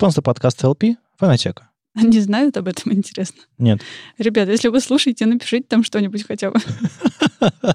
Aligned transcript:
Спонсор 0.00 0.24
подкаста 0.24 0.66
LP— 0.66 0.96
Фонотека. 1.18 1.68
Они 1.94 2.20
знают 2.20 2.56
об 2.56 2.68
этом, 2.68 2.94
интересно? 2.94 3.42
Нет. 3.58 3.82
Ребят, 4.16 4.48
если 4.48 4.68
вы 4.68 4.80
слушаете, 4.80 5.26
напишите 5.26 5.66
там 5.68 5.84
что-нибудь 5.84 6.26
хотя 6.26 6.50
бы. 6.50 6.58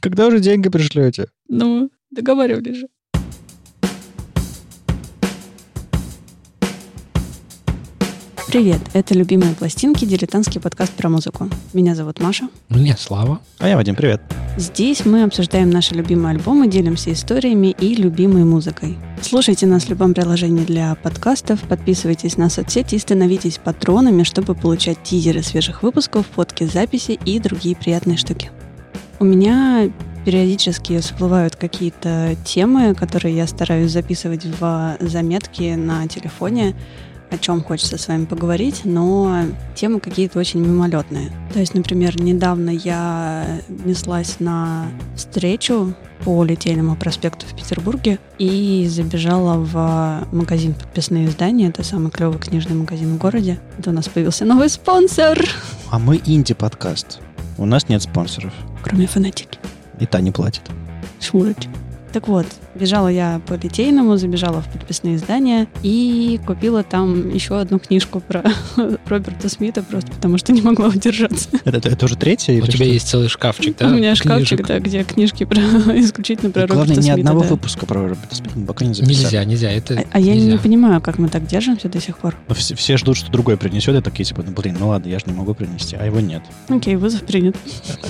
Когда 0.00 0.28
уже 0.28 0.38
деньги 0.38 0.68
пришлете? 0.68 1.30
Ну, 1.48 1.90
договаривались 2.12 2.76
же. 2.76 2.88
Привет, 8.54 8.78
это 8.92 9.14
«Любимые 9.14 9.52
пластинки», 9.52 10.04
дилетантский 10.04 10.60
подкаст 10.60 10.92
про 10.92 11.08
музыку. 11.08 11.50
Меня 11.72 11.96
зовут 11.96 12.20
Маша. 12.20 12.48
Мне 12.68 12.96
Слава. 12.96 13.40
А 13.58 13.68
я 13.68 13.74
Вадим, 13.74 13.96
привет. 13.96 14.22
Здесь 14.56 15.04
мы 15.04 15.24
обсуждаем 15.24 15.70
наши 15.70 15.92
любимые 15.96 16.36
альбомы, 16.36 16.68
делимся 16.68 17.12
историями 17.12 17.74
и 17.80 17.96
любимой 17.96 18.44
музыкой. 18.44 18.96
Слушайте 19.20 19.66
нас 19.66 19.86
в 19.86 19.88
любом 19.88 20.14
приложении 20.14 20.64
для 20.64 20.94
подкастов, 20.94 21.62
подписывайтесь 21.62 22.36
на 22.36 22.48
соцсети 22.48 22.94
и 22.94 23.00
становитесь 23.00 23.58
патронами, 23.58 24.22
чтобы 24.22 24.54
получать 24.54 25.02
тизеры 25.02 25.42
свежих 25.42 25.82
выпусков, 25.82 26.24
фотки, 26.32 26.62
записи 26.62 27.18
и 27.24 27.40
другие 27.40 27.74
приятные 27.74 28.16
штуки. 28.16 28.52
У 29.18 29.24
меня 29.24 29.90
периодически 30.24 31.00
всплывают 31.00 31.56
какие-то 31.56 32.36
темы, 32.44 32.94
которые 32.94 33.36
я 33.36 33.48
стараюсь 33.48 33.90
записывать 33.90 34.44
в 34.44 34.96
заметки 35.00 35.74
на 35.74 36.06
телефоне, 36.06 36.76
о 37.34 37.38
чем 37.38 37.62
хочется 37.62 37.98
с 37.98 38.08
вами 38.08 38.24
поговорить, 38.24 38.82
но 38.84 39.44
темы 39.74 40.00
какие-то 40.00 40.38
очень 40.38 40.60
мимолетные. 40.60 41.30
То 41.52 41.60
есть, 41.60 41.74
например, 41.74 42.20
недавно 42.20 42.70
я 42.70 43.60
неслась 43.68 44.36
на 44.40 44.86
встречу 45.16 45.94
по 46.24 46.42
Литейному 46.44 46.96
проспекту 46.96 47.46
в 47.46 47.54
Петербурге 47.54 48.18
и 48.38 48.86
забежала 48.88 49.58
в 49.58 50.26
магазин 50.32 50.74
подписные 50.74 51.28
издания. 51.28 51.68
Это 51.68 51.82
самый 51.82 52.10
клевый 52.10 52.38
книжный 52.38 52.74
магазин 52.74 53.14
в 53.14 53.18
городе. 53.18 53.58
Это 53.78 53.90
у 53.90 53.92
нас 53.92 54.08
появился 54.08 54.44
новый 54.44 54.68
спонсор. 54.68 55.38
А 55.90 55.98
мы 55.98 56.20
инди-подкаст. 56.24 57.20
У 57.58 57.66
нас 57.66 57.88
нет 57.88 58.02
спонсоров. 58.02 58.52
Кроме 58.82 59.06
фанатики. 59.06 59.58
И 60.00 60.06
та 60.06 60.20
не 60.20 60.30
платит. 60.30 60.62
Шмурочек. 61.20 61.70
Так 62.14 62.28
вот, 62.28 62.46
бежала 62.76 63.08
я 63.08 63.40
по 63.44 63.54
Литейному, 63.54 64.16
забежала 64.16 64.62
в 64.62 64.68
подписные 64.68 65.16
издания 65.16 65.66
и 65.82 66.38
купила 66.46 66.84
там 66.84 67.28
еще 67.28 67.58
одну 67.58 67.80
книжку 67.80 68.20
про 68.20 68.44
Роберта 69.08 69.48
Смита, 69.48 69.82
просто 69.82 70.12
потому 70.12 70.38
что 70.38 70.52
не 70.52 70.62
могла 70.62 70.86
удержаться. 70.86 71.48
Это, 71.64 71.78
это, 71.78 71.88
это 71.88 72.04
уже 72.04 72.14
третья? 72.14 72.62
У 72.62 72.66
тебя 72.68 72.86
есть 72.86 73.08
целый 73.08 73.28
шкафчик, 73.28 73.76
да? 73.76 73.88
У 73.88 73.94
меня 73.94 74.14
шкафчик, 74.14 74.64
да, 74.64 74.78
где 74.78 75.02
книжки 75.02 75.42
про, 75.42 75.58
исключительно 75.98 76.52
про 76.52 76.60
Роберта 76.60 76.74
Главное, 76.76 76.94
Смита. 76.94 77.08
ни 77.08 77.20
одного 77.20 77.40
да. 77.40 77.48
выпуска 77.48 77.84
про 77.84 78.02
Роберта 78.02 78.36
Смита 78.36 78.58
мы 78.60 78.66
пока 78.66 78.84
не 78.84 78.94
записали. 78.94 79.24
Нельзя, 79.24 79.44
нельзя. 79.44 79.70
Это 79.72 79.94
А, 79.98 80.04
а 80.12 80.20
я 80.20 80.36
не 80.36 80.56
понимаю, 80.56 81.00
как 81.00 81.18
мы 81.18 81.28
так 81.28 81.48
держимся 81.48 81.88
до 81.88 82.00
сих 82.00 82.18
пор. 82.18 82.36
Но 82.46 82.54
Все, 82.54 82.76
все 82.76 82.96
ждут, 82.96 83.16
что 83.16 83.32
другой 83.32 83.56
принесет, 83.56 83.96
и 83.96 84.00
такие 84.00 84.24
типа, 84.24 84.44
ну 84.46 84.52
блин, 84.52 84.76
ну 84.78 84.86
ладно, 84.86 85.08
я 85.08 85.18
же 85.18 85.24
не 85.26 85.32
могу 85.32 85.52
принести, 85.52 85.96
а 85.96 86.06
его 86.06 86.20
нет. 86.20 86.44
Окей, 86.68 86.94
вызов 86.94 87.24
принят. 87.24 87.56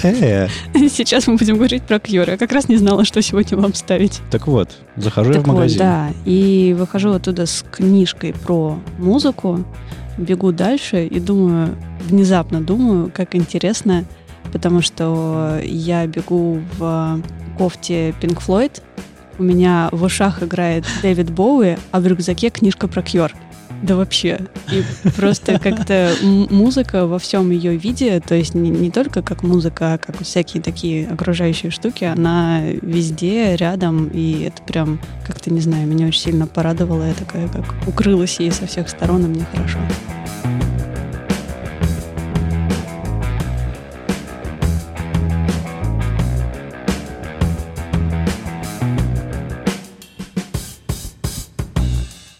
Э, 0.02 0.48
Сейчас 0.74 1.26
мы 1.26 1.36
будем 1.36 1.54
говорить 1.54 1.84
про 1.84 1.98
Кьюр. 1.98 2.28
Я 2.28 2.36
как 2.36 2.52
раз 2.52 2.68
не 2.68 2.76
знала, 2.76 3.06
что 3.06 3.22
сегодня 3.22 3.56
вам 3.56 3.72
ставить. 3.72 3.93
Так 4.30 4.46
вот, 4.46 4.70
захожу 4.96 5.30
я 5.30 5.36
Так 5.36 5.44
в 5.44 5.48
магазин. 5.48 5.78
вот, 5.78 5.84
да. 5.84 6.08
И 6.24 6.74
выхожу 6.78 7.12
оттуда 7.12 7.46
с 7.46 7.64
книжкой 7.70 8.32
про 8.32 8.78
музыку, 8.98 9.64
бегу 10.18 10.52
дальше 10.52 11.06
и 11.06 11.20
думаю, 11.20 11.76
внезапно 12.00 12.60
думаю, 12.60 13.10
как 13.12 13.34
интересно, 13.34 14.04
потому 14.52 14.80
что 14.80 15.60
я 15.64 16.06
бегу 16.06 16.60
в 16.78 17.20
кофте 17.58 18.10
Pink 18.20 18.40
Floyd, 18.46 18.80
у 19.38 19.42
меня 19.42 19.88
в 19.90 20.02
ушах 20.04 20.42
играет 20.42 20.84
Дэвид 21.02 21.30
Боуи, 21.30 21.76
а 21.90 22.00
в 22.00 22.06
рюкзаке 22.06 22.50
книжка 22.50 22.86
про 22.86 23.02
Кьор. 23.02 23.32
Да 23.84 23.96
вообще. 23.96 24.40
И 24.72 24.82
просто 25.14 25.58
как-то 25.58 26.10
музыка 26.22 27.06
во 27.06 27.18
всем 27.18 27.50
ее 27.50 27.76
виде, 27.76 28.18
то 28.18 28.34
есть 28.34 28.54
не, 28.54 28.70
не 28.70 28.90
только 28.90 29.20
как 29.20 29.42
музыка, 29.42 29.92
а 29.92 29.98
как 29.98 30.22
всякие 30.22 30.62
такие 30.62 31.06
окружающие 31.06 31.70
штуки, 31.70 32.04
она 32.04 32.62
везде, 32.62 33.56
рядом, 33.56 34.08
и 34.08 34.44
это 34.44 34.62
прям, 34.62 35.00
как-то, 35.26 35.52
не 35.52 35.60
знаю, 35.60 35.86
меня 35.86 36.06
очень 36.06 36.20
сильно 36.20 36.46
порадовало. 36.46 37.08
Я 37.08 37.12
такая, 37.12 37.46
как 37.48 37.74
укрылась 37.86 38.40
ей 38.40 38.52
со 38.52 38.66
всех 38.66 38.88
сторон, 38.88 39.26
и 39.26 39.28
мне 39.28 39.44
хорошо. 39.52 39.78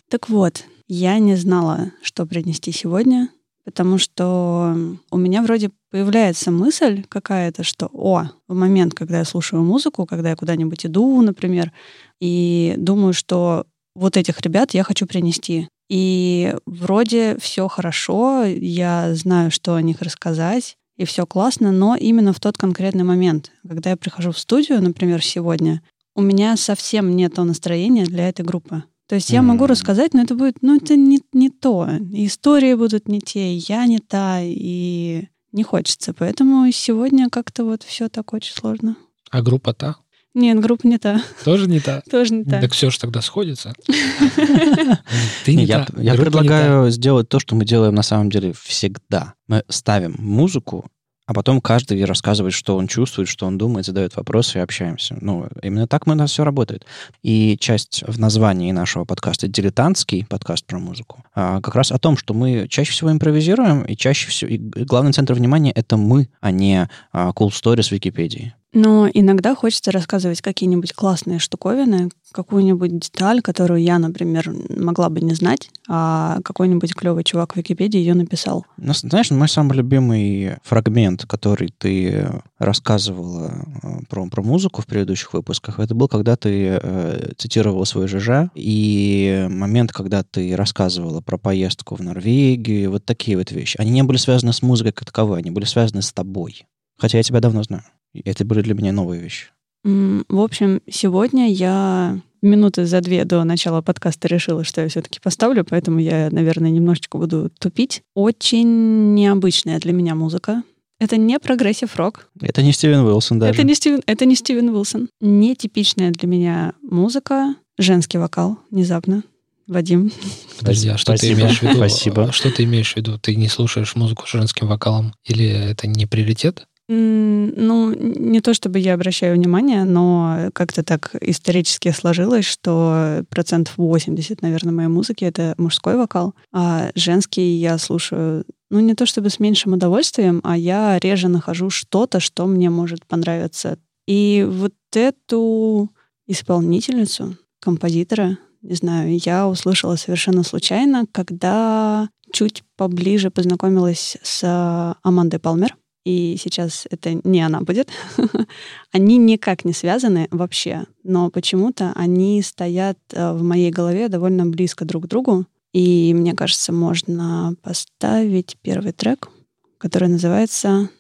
Так 0.09 0.31
вот, 0.31 0.65
я 0.89 1.19
не 1.19 1.37
знала, 1.37 1.93
что 2.03 2.27
принести 2.27 2.73
сегодня, 2.73 3.31
потому 3.65 3.99
что 3.99 4.77
у 5.11 5.17
меня 5.17 5.43
вроде 5.43 5.71
появляется 5.91 6.51
мысль 6.51 7.05
какая-то, 7.09 7.63
что, 7.63 7.89
о, 7.93 8.31
в 8.49 8.55
момент, 8.55 8.95
когда 8.95 9.19
я 9.19 9.25
слушаю 9.25 9.63
музыку, 9.63 10.07
когда 10.07 10.31
я 10.31 10.37
куда-нибудь 10.37 10.87
иду, 10.87 11.23
например, 11.23 11.73
и 12.21 12.75
думаю, 12.77 13.15
что 13.15 13.67
вот 13.95 14.17
этих 14.17 14.41
ребят 14.41 14.75
я 14.75 14.83
хочу 14.83 15.07
принести. 15.07 15.69
И 15.89 16.55
вроде 16.67 17.37
все 17.39 17.69
хорошо, 17.69 18.45
я 18.45 19.15
знаю, 19.15 19.51
что 19.51 19.75
о 19.75 19.83
них 19.83 20.01
рассказать, 20.03 20.77
и 20.97 21.05
все 21.05 21.27
классно, 21.27 21.73
но 21.73 21.97
именно 21.97 22.33
в 22.33 22.41
тот 22.41 22.57
конкретный 22.57 23.05
момент, 23.05 23.51
когда 23.67 23.91
я 23.91 23.97
прихожу 23.97 24.33
в 24.33 24.39
студию, 24.39 24.83
например, 24.83 25.23
сегодня, 25.23 25.83
у 26.15 26.23
меня 26.23 26.57
совсем 26.57 27.17
нет 27.17 27.37
настроения 27.37 28.05
для 28.05 28.29
этой 28.29 28.45
группы. 28.45 28.85
То 29.15 29.17
есть 29.17 29.31
я 29.31 29.43
могу 29.43 29.63
М. 29.67 29.71
рассказать, 29.71 30.13
но 30.13 30.23
это 30.23 30.35
будет, 30.35 30.57
ну, 30.61 30.77
это 30.77 30.97
не, 30.97 31.21
не 31.33 31.49
то. 31.49 31.89
И 32.13 32.27
истории 32.27 32.75
будут 32.75 33.07
не 33.07 33.21
те, 33.21 33.55
и 33.55 33.63
я 33.69 33.87
не 33.87 34.01
та, 34.01 34.41
и 34.43 35.29
не 35.53 35.63
хочется. 35.63 36.13
Поэтому 36.13 36.69
сегодня 36.73 37.31
как-то 37.31 37.65
вот 37.65 37.85
все 37.85 38.09
так 38.09 38.33
очень 38.33 38.53
сложно. 38.53 38.97
А 39.31 39.41
группа 39.41 39.73
та? 39.73 39.95
Нет, 40.35 40.59
группа 40.59 40.89
не 40.89 40.99
та. 40.99 41.23
Тоже 41.45 41.69
не 41.69 41.79
та? 41.79 42.01
Тоже 42.11 42.35
не 42.35 42.45
та. 42.45 42.61
Так 42.61 42.73
все 42.73 42.91
же 42.91 42.99
тогда 42.99 43.23
сходится. 43.23 43.73
Ты 45.45 45.55
Не, 45.55 45.63
я, 45.63 45.87
предлагаю 46.17 46.91
сделать 46.91 47.29
то, 47.29 47.39
что 47.39 47.55
мы 47.55 47.65
делаем 47.65 47.95
на 47.95 48.03
самом 48.03 48.31
деле 48.31 48.53
всегда. 48.53 49.35
Мы 49.47 49.63
ставим 49.69 50.17
музыку, 50.19 50.91
а 51.27 51.33
потом 51.33 51.61
каждый 51.61 52.05
рассказывает, 52.05 52.55
что 52.55 52.77
он 52.77 52.87
чувствует, 52.87 53.29
что 53.29 53.47
он 53.47 53.57
думает, 53.57 53.87
задает 53.87 54.17
вопросы 54.17 54.59
и 54.59 54.61
общаемся. 54.61 55.17
Ну, 55.21 55.49
именно 55.63 55.87
так 55.87 56.07
у 56.07 56.15
нас 56.15 56.31
все 56.31 56.45
работает. 56.45 56.85
И 57.23 57.57
часть 57.59 58.05
в 58.07 58.19
названии 58.19 58.73
нашего 58.73 59.05
подкаста 59.05 59.49
«Дилетантский 59.49 60.27
подкаст 60.27 60.67
про 60.67 60.79
музыку» 60.79 61.25
а, 61.35 61.61
как 61.61 61.75
раз 61.75 61.93
о 61.93 61.99
том, 61.99 62.17
что 62.17 62.35
мы 62.35 62.67
чаще 62.69 62.93
всего 62.93 63.11
импровизируем, 63.11 63.83
и 63.85 63.97
чаще 63.97 64.29
всего... 64.29 64.51
И 64.51 64.59
главный 64.59 65.13
центр 65.13 65.35
внимания— 65.35 65.73
это 65.75 65.97
мы, 65.97 66.29
а 66.41 66.51
не 66.51 66.89
а, 67.13 67.31
cool 67.31 67.49
story 67.49 67.83
с 67.83 67.91
Википедии. 67.91 68.55
Но 68.75 69.09
иногда 69.13 69.55
хочется 69.55 69.93
рассказывать 69.93 70.43
какие-нибудь 70.43 70.93
классные 70.93 71.39
штуковины, 71.39 72.11
какую-нибудь 72.33 72.99
деталь, 72.99 73.41
которую 73.41 73.81
я, 73.81 73.99
например, 74.01 74.53
могла 74.69 75.09
бы 75.09 75.21
не 75.21 75.35
знать, 75.35 75.71
а 75.89 76.41
какой-нибудь 76.45 76.95
клевый 76.95 77.23
чувак 77.23 77.55
в 77.55 77.57
Википедии 77.57 77.99
ее 77.99 78.15
написал. 78.15 78.67
Ну, 78.77 78.93
знаешь, 78.93 79.31
мой 79.31 79.49
самый 79.49 79.77
любимый 79.77 80.57
фрагмент, 80.65 81.25
который 81.27 81.73
ты 81.79 82.29
рассказывала 82.59 83.65
э, 83.83 83.89
про, 84.09 84.27
про 84.27 84.43
музыку 84.43 84.83
в 84.83 84.87
предыдущих 84.87 85.33
выпусках, 85.33 85.79
это 85.79 85.95
был, 85.95 86.09
когда 86.09 86.35
ты 86.35 86.79
э, 86.83 87.33
цитировала 87.39 87.85
свой 87.85 88.09
ЖЖ, 88.09 88.51
и 88.57 89.47
момент, 89.49 89.93
когда 89.93 90.25
ты 90.25 90.57
рассказывала 90.57 91.21
про 91.21 91.39
поездку 91.39 91.95
в 91.95 92.01
Норвегию, 92.01 92.91
вот 92.91 93.05
такие 93.05 93.39
вот 93.39 93.53
вещи. 93.53 93.77
Они 93.79 93.93
не 93.93 94.03
были 94.03 94.17
связаны 94.17 94.53
с 94.53 94.63
музыкой 94.63 94.93
как 94.93 95.05
таковой, 95.05 95.39
они 95.39 95.53
были 95.53 95.65
связаны 95.65 96.03
с 96.03 96.13
тобой. 96.13 96.67
Хотя 96.99 97.19
я 97.19 97.25
тебя 97.25 97.41
давно 97.41 97.63
знаю. 97.63 97.85
Это 98.25 98.45
были 98.45 98.63
для 98.63 98.75
меня 98.75 98.93
новые 98.93 99.21
вещи. 99.21 99.47
В 99.85 100.41
общем, 100.41 100.81
сегодня 100.89 101.53
я 101.53 102.19
минуты 102.41 102.87
за 102.87 103.01
две 103.01 103.25
до 103.25 103.43
начала 103.45 103.83
подкаста 103.83 104.29
решила, 104.29 104.65
что 104.65 104.83
я 104.83 104.89
все-таки 104.89 105.21
поставлю, 105.21 105.65
поэтому 105.65 105.99
я, 105.99 106.29
наверное, 106.31 106.71
немножечко 106.71 107.19
буду 107.19 107.51
тупить. 107.59 108.03
Очень 108.15 109.15
необычная 109.15 109.79
для 109.79 109.93
меня 109.93 110.15
музыка. 110.15 110.63
Это 111.01 111.17
не 111.17 111.39
прогрессив 111.39 111.97
рок. 111.97 112.29
Это 112.41 112.63
не 112.63 112.73
Стивен 112.73 113.01
Уилсон 113.01 113.39
даже. 113.39 113.55
Это 113.55 113.67
не 113.67 113.75
Стивен, 113.75 114.01
это 114.07 114.25
не 114.25 114.37
Стивен 114.37 114.69
Уилсон. 114.71 115.09
Нетипичная 115.21 116.13
для 116.13 116.29
меня 116.29 116.75
музыка. 116.83 117.57
Женский 117.79 118.19
вокал, 118.19 118.59
внезапно. 118.71 119.25
Вадим. 119.67 120.13
Подожди, 120.59 120.89
а 120.91 120.99
что 120.99 121.13
ты 121.13 121.19
Спасибо. 121.19 121.41
имеешь 121.41 121.59
в 121.59 121.63
виду? 121.63 121.75
Спасибо. 121.77 122.33
Что 122.33 122.51
ты 122.51 122.65
имеешь 122.65 122.93
в 122.93 122.97
виду? 122.97 123.19
Ты 123.19 123.35
не 123.35 123.49
слушаешь 123.49 123.97
музыку 123.97 124.27
с 124.27 124.31
женским 124.31 124.69
вокалом? 124.69 125.15
Или 125.25 125.47
это 125.47 125.87
не 125.87 126.07
приоритет? 126.07 126.67
Ну, 126.87 127.95
не 127.95 128.41
то 128.43 128.53
чтобы 128.53 128.79
я 128.79 128.95
обращаю 128.95 129.37
внимание, 129.37 129.85
но 129.85 130.51
как-то 130.53 130.83
так 130.83 131.15
исторически 131.21 131.91
сложилось, 131.91 132.45
что 132.45 133.25
процентов 133.31 133.75
80, 133.79 134.43
наверное, 134.43 134.73
моей 134.73 134.89
музыки— 134.89 135.25
это 135.27 135.55
мужской 135.57 135.97
вокал, 135.97 136.35
а 136.53 136.91
женский 136.95 137.57
я 137.57 137.79
слушаю, 137.79 138.45
ну, 138.71 138.81
не 138.81 138.95
то 138.95 139.07
чтобы 139.07 139.31
с 139.31 139.41
меньшим 139.41 139.73
удовольствием, 139.73 140.41
а 140.45 140.59
я 140.59 140.99
реже 140.99 141.29
нахожу 141.29 141.71
что-то, 141.71 142.21
что 142.21 142.47
мне 142.47 142.69
может 142.69 143.07
понравиться. 143.07 143.79
И 144.07 144.47
вот 144.47 144.75
эту 144.93 145.91
исполнительницу, 146.27 147.39
композитора, 147.61 148.37
не 148.61 148.75
знаю, 148.75 149.19
я 149.25 149.49
услышала 149.49 149.97
совершенно 149.97 150.43
случайно, 150.43 151.07
когда 151.11 152.09
чуть 152.33 152.63
поближе 152.77 153.31
познакомилась 153.31 154.19
с 154.23 154.97
Амандой 155.03 155.41
Палмер. 155.41 155.77
И 156.05 156.37
сейчас 156.39 156.87
это 156.91 157.21
не 157.25 157.41
она 157.41 157.61
будет. 157.61 157.91
они 158.93 159.17
никак 159.17 159.65
не 159.65 159.73
связаны 159.73 160.29
вообще, 160.31 160.85
но 161.03 161.31
почему-то 161.31 161.93
они 161.95 162.43
стоят 162.43 162.99
э, 163.13 163.33
в 163.33 163.43
моей 163.43 163.71
голове 163.71 164.09
довольно 164.09 164.45
близко 164.47 164.85
друг 164.85 165.05
к 165.05 165.09
другу. 165.09 165.47
И 165.73 166.13
мне 166.15 166.35
кажется, 166.35 166.73
можно 166.73 167.55
поставить 167.63 168.57
первый 168.63 168.93
трек, 168.93 169.31
который 169.79 170.09
называется 170.09 170.91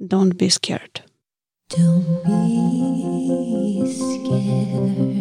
Don't 0.00 0.32
Be 0.32 0.48
Scared. 0.48 1.02
Don't 1.68 2.04
be 2.24 3.82
scared 3.84 5.15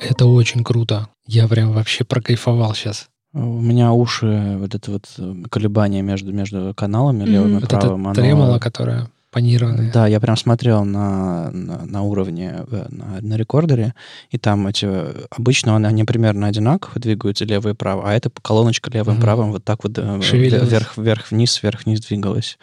Это 0.00 0.26
очень 0.26 0.64
круто. 0.64 1.08
Я 1.26 1.48
прям 1.48 1.72
вообще 1.72 2.04
прокайфовал 2.04 2.74
сейчас. 2.74 3.08
У 3.32 3.38
меня 3.38 3.92
уши, 3.92 4.56
вот 4.58 4.74
это 4.74 4.90
вот 4.90 5.04
э, 5.18 5.34
колебание 5.50 6.02
между, 6.02 6.32
между 6.32 6.74
каналами, 6.74 7.24
левым 7.24 7.58
и 7.58 7.60
Вот 7.60 7.68
правым, 7.68 8.08
это 8.08 8.10
оно- 8.10 8.14
тремоло, 8.14 8.58
которое 8.58 9.08
панированное. 9.30 9.90
Да, 9.92 10.06
я 10.06 10.20
прям 10.20 10.36
смотрел 10.36 10.84
на, 10.84 11.50
на, 11.50 11.84
на 11.84 12.02
уровне, 12.02 12.64
э, 12.70 12.86
на, 12.90 13.20
на 13.20 13.36
рекордере, 13.36 13.94
и 14.30 14.38
там 14.38 14.66
эти... 14.66 14.86
э, 14.88 15.26
Обычно 15.30 15.76
они, 15.76 15.86
они 15.86 16.04
примерно 16.04 16.46
одинаково 16.48 17.00
двигаются, 17.00 17.44
лево 17.44 17.68
и 17.70 17.74
право, 17.74 18.08
а 18.08 18.12
эта 18.12 18.30
колоночка 18.42 18.90
левым 18.90 19.14
Мгм. 19.16 19.22
правым 19.22 19.52
вот 19.52 19.64
так 19.64 19.84
вот 19.84 19.96
э, 19.98 20.18
вверх, 20.20 20.96
вверх, 20.96 21.30
вниз, 21.30 21.62
вверх, 21.62 21.84
вниз 21.84 22.00
двигалась. 22.00 22.58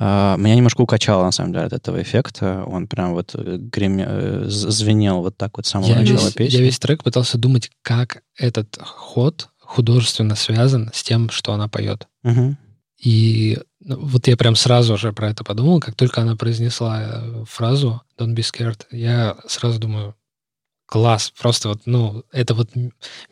А, 0.00 0.36
Меня 0.36 0.54
немножко 0.54 0.80
укачало, 0.82 1.24
на 1.24 1.32
самом 1.32 1.52
деле, 1.52 1.64
от 1.66 1.72
этого 1.72 2.00
эффекта. 2.00 2.62
Он 2.66 2.86
прям 2.86 3.14
вот 3.14 3.32
з- 3.34 4.70
звенел 4.70 5.22
вот 5.22 5.36
так 5.36 5.56
вот 5.56 5.66
с 5.66 5.70
самого 5.70 5.88
Я 5.88 5.96
начала 5.96 6.20
весь, 6.24 6.34
песни. 6.34 6.56
я 6.56 6.62
весь 6.62 6.78
трек 6.78 7.02
пытался 7.02 7.36
думать, 7.36 7.70
как 7.82 8.22
этот 8.36 8.78
ход 8.80 9.48
художественно 9.60 10.36
связан 10.36 10.90
с 10.94 11.02
тем, 11.02 11.30
что 11.30 11.52
она 11.52 11.66
поет. 11.68 12.06
Мгм. 12.22 12.56
И 13.02 13.58
вот 13.80 14.26
я 14.26 14.36
прям 14.36 14.56
сразу 14.56 14.96
же 14.96 15.12
про 15.12 15.30
это 15.30 15.44
подумал, 15.44 15.80
как 15.80 15.94
только 15.94 16.22
она 16.22 16.36
произнесла 16.36 17.02
э, 17.02 17.44
фразу 17.46 18.02
«Don't 18.18 18.34
be 18.34 18.42
scared», 18.42 18.86
я 18.90 19.36
сразу 19.46 19.78
думаю, 19.78 20.16
класс, 20.86 21.32
просто 21.38 21.68
вот, 21.68 21.82
ну, 21.84 22.24
это 22.32 22.54
вот 22.54 22.70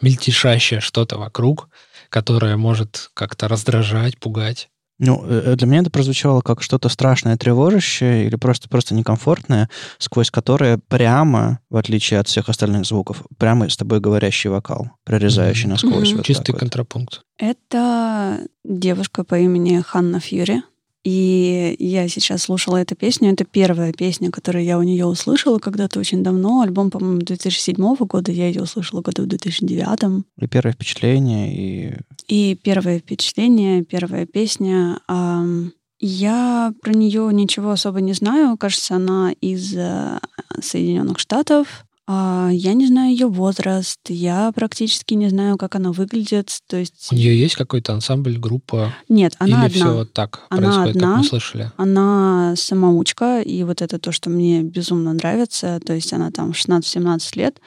мельтешащее 0.00 0.80
что-то 0.80 1.18
вокруг, 1.18 1.68
которое 2.10 2.56
может 2.56 3.10
как-то 3.14 3.48
раздражать, 3.48 4.18
пугать. 4.18 4.68
Ну, 4.98 5.22
э, 5.26 5.56
для 5.56 5.66
меня 5.66 5.80
это 5.80 5.90
прозвучало 5.90 6.40
как 6.40 6.62
что-то 6.62 6.88
страшное, 6.88 7.36
тревожащее 7.36 8.26
или 8.26 8.36
просто, 8.36 8.68
просто 8.68 8.94
некомфортное, 8.94 9.68
сквозь 9.98 10.30
которое 10.30 10.78
прямо, 10.88 11.60
в 11.68 11.76
отличие 11.76 12.20
от 12.20 12.28
всех 12.28 12.48
остальных 12.48 12.86
звуков, 12.86 13.22
прямо 13.38 13.68
с 13.68 13.76
тобой 13.76 14.00
говорящий 14.00 14.48
вокал, 14.48 14.90
прорезающий 15.04 15.68
насквозь. 15.68 16.08
Мгм. 16.08 16.18
вот 16.18 16.26
Чистый 16.26 16.46
так 16.46 16.54
вот. 16.54 16.60
контрапункт. 16.60 17.20
Это 17.38 18.40
девушка 18.64 19.24
по 19.24 19.38
имени 19.38 19.82
Ханна 19.82 20.20
Фьюри. 20.20 20.62
И 21.06 21.76
я 21.78 22.08
сейчас 22.08 22.42
слушала 22.42 22.78
эту 22.78 22.96
песню. 22.96 23.32
Это 23.32 23.44
первая 23.44 23.92
песня, 23.92 24.32
которую 24.32 24.64
я 24.64 24.76
у 24.76 24.82
нее 24.82 25.06
услышала 25.06 25.60
когда-то 25.60 26.00
очень 26.00 26.24
давно. 26.24 26.62
Альбом, 26.62 26.90
по-моему, 26.90 27.20
2007 27.20 27.94
года. 28.06 28.32
Я 28.32 28.48
ее 28.48 28.62
услышала 28.62 29.02
году 29.02 29.22
в 29.22 29.26
2009. 29.26 30.24
И 30.40 30.46
первое 30.48 30.72
впечатление, 30.72 31.54
и... 31.54 31.94
И 32.26 32.56
первое 32.56 32.98
впечатление, 32.98 33.84
первая 33.84 34.26
песня. 34.26 34.98
ам, 35.06 35.70
Я 36.00 36.74
про 36.82 36.92
нее 36.92 37.28
ничего 37.32 37.70
особо 37.70 38.00
не 38.00 38.12
знаю. 38.12 38.56
Кажется, 38.56 38.96
она 38.96 39.30
из 39.40 39.76
э, 39.76 40.18
Соединенных 40.60 41.20
Штатов. 41.20 41.85
А, 42.08 42.50
Я 42.52 42.74
не 42.74 42.86
знаю 42.86 43.10
ее 43.10 43.26
возраст. 43.26 43.98
Я 44.08 44.52
практически 44.54 45.14
не 45.14 45.28
знаю, 45.28 45.56
как 45.58 45.74
она 45.74 45.90
выглядит. 45.92 46.56
То 46.68 46.76
есть 46.76 47.08
У 47.10 47.16
нее 47.16 47.38
есть 47.38 47.56
какой-то 47.56 47.92
ансамбль, 47.94 48.38
группа? 48.38 48.94
нет, 49.08 49.34
она 49.38 49.66
или 49.66 49.78
одна. 49.78 49.92
все 49.92 50.04
так 50.04 50.42
Она 50.48 50.62
происходит, 50.62 50.96
одна. 50.96 51.08
как 51.08 51.18
мы 51.18 51.24
слышали? 51.24 51.72
Она 51.76 52.54
самоучка, 52.56 53.40
и 53.40 53.64
вот 53.64 53.82
это 53.82 53.98
то, 53.98 54.12
что 54.12 54.30
мне 54.30 54.62
безумно 54.62 55.12
нравится. 55.12 55.80
То 55.84 55.94
есть 55.94 56.12
она 56.12 56.30
там 56.30 56.52
в 56.52 56.56
16-17 56.56 57.36
лет 57.38 57.60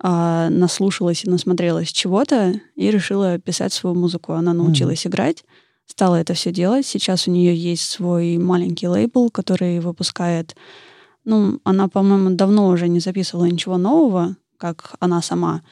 а, 0.00 0.48
наслушалась 0.48 1.24
и 1.24 1.30
насмотрелась 1.30 1.92
чего-то 1.92 2.60
и 2.76 2.90
решила 2.90 3.38
писать 3.38 3.72
свою 3.72 3.94
музыку. 3.94 4.32
Она 4.32 4.52
научилась 4.54 5.06
играть, 5.06 5.44
стала 5.86 6.16
это 6.16 6.32
все 6.32 6.52
делать. 6.52 6.86
Сейчас 6.86 7.28
у 7.28 7.30
нее 7.30 7.54
есть 7.54 7.88
свой 7.90 8.38
маленький 8.38 8.88
лейбл, 8.88 9.28
который 9.30 9.80
выпускает... 9.80 10.56
Ну, 11.24 11.60
она, 11.64 11.88
по-моему, 11.88 12.30
давно 12.30 12.68
уже 12.68 12.88
не 12.88 13.00
записывала 13.00 13.46
ничего 13.46 13.78
нового, 13.78 14.36
как 14.58 14.94
она 15.00 15.22
сама, 15.22 15.62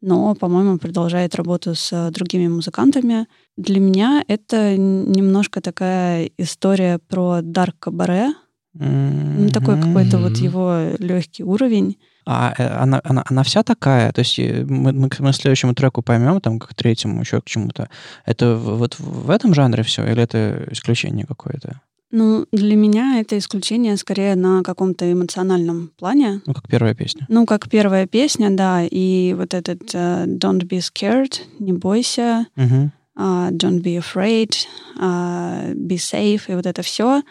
но, 0.00 0.34
по-моему, 0.34 0.78
продолжает 0.78 1.34
работу 1.36 1.74
с 1.74 1.92
э, 1.92 2.10
другими 2.10 2.48
музыкантами. 2.48 3.26
Для 3.56 3.78
меня 3.78 4.24
это 4.26 4.76
немножко 4.76 5.60
такая 5.60 6.30
история 6.38 6.98
про 6.98 7.40
Дарк 7.42 7.76
Кабаре, 7.78 8.34
ну, 8.74 9.50
такой 9.50 9.80
какой-то 9.80 10.18
вот 10.18 10.38
его 10.38 10.96
легкий 10.98 11.44
уровень. 11.44 11.98
А 12.24 12.54
э, 12.56 12.66
она, 12.66 13.00
она, 13.04 13.22
она 13.26 13.42
вся 13.42 13.62
такая? 13.62 14.12
То 14.12 14.20
есть 14.20 14.38
э, 14.38 14.64
мы, 14.66 14.92
мы 14.92 15.08
к 15.10 15.32
следующему 15.34 15.74
треку 15.74 16.02
поймем, 16.02 16.40
там, 16.40 16.58
к 16.58 16.74
третьему, 16.74 17.20
еще 17.20 17.40
к 17.40 17.44
чему-то. 17.44 17.90
Это 18.24 18.56
вот 18.56 18.98
в 18.98 19.28
этом 19.30 19.54
жанре 19.54 19.82
все? 19.82 20.04
Или 20.06 20.22
это 20.22 20.66
исключение 20.70 21.26
какое-то? 21.26 21.80
Ну, 22.12 22.46
для 22.52 22.76
меня 22.76 23.20
это 23.20 23.38
исключение 23.38 23.96
скорее 23.96 24.36
на 24.36 24.62
каком-то 24.62 25.10
эмоциональном 25.10 25.90
плане. 25.98 26.42
Ну, 26.46 26.52
как 26.52 26.68
первая 26.68 26.94
песня. 26.94 27.24
Ну, 27.30 27.46
как 27.46 27.70
первая 27.70 28.06
песня, 28.06 28.50
да, 28.50 28.84
и 28.84 29.32
вот 29.34 29.54
этот 29.54 29.94
э, 29.94 30.26
«Don't 30.26 30.60
be 30.68 30.78
scared», 30.80 31.40
«Не 31.58 31.72
бойся», 31.72 32.46
Мгм. 32.54 32.92
а, 33.16 33.50
«Don't 33.50 33.82
be 33.82 33.98
afraid», 33.98 34.52
а, 35.00 35.70
«Be 35.72 35.96
safe» 35.96 36.42
и 36.48 36.54
вот 36.54 36.66
это 36.66 36.82
все. 36.82 37.22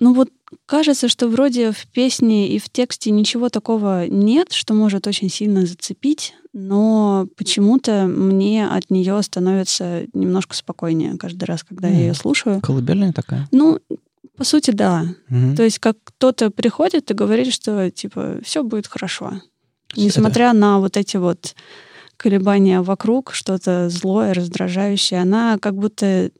ну 0.00 0.14
вот 0.14 0.30
кажется, 0.66 1.08
что 1.08 1.28
вроде 1.28 1.72
в 1.72 1.86
песне 1.88 2.48
и 2.48 2.58
в 2.58 2.70
тексте 2.70 3.10
ничего 3.10 3.48
такого 3.48 4.06
нет, 4.06 4.52
что 4.52 4.72
может 4.74 5.06
очень 5.06 5.28
сильно 5.28 5.66
зацепить, 5.66 6.34
но 6.52 7.26
почему-то 7.36 8.06
мне 8.06 8.66
от 8.66 8.90
нее 8.90 9.22
становится 9.22 10.04
немножко 10.12 10.54
спокойнее 10.54 11.16
каждый 11.16 11.44
раз, 11.44 11.62
когда 11.64 11.88
я 11.88 11.94
М. 11.94 12.00
ее 12.00 12.14
слушаю. 12.14 12.60
Колыбельная 12.60 13.12
такая? 13.12 13.48
Ну, 13.52 13.78
по 14.36 14.44
сути, 14.44 14.70
да. 14.70 15.04
Мгм. 15.28 15.56
То 15.56 15.62
есть 15.64 15.78
как 15.78 15.96
кто-то 16.04 16.50
приходит 16.50 17.10
и 17.10 17.14
говорит, 17.14 17.52
что 17.52 17.90
типа 17.90 18.38
все 18.42 18.62
будет 18.62 18.86
хорошо. 18.86 19.40
Несмотря 19.96 20.52
на 20.52 20.78
вот 20.80 20.96
эти 20.96 21.16
вот 21.16 21.54
колебания 22.16 22.82
вокруг, 22.82 23.32
что-то 23.32 23.88
злое, 23.88 24.34
раздражающее, 24.34 25.20
она 25.22 25.58
как 25.58 25.74
будто, 25.76 26.30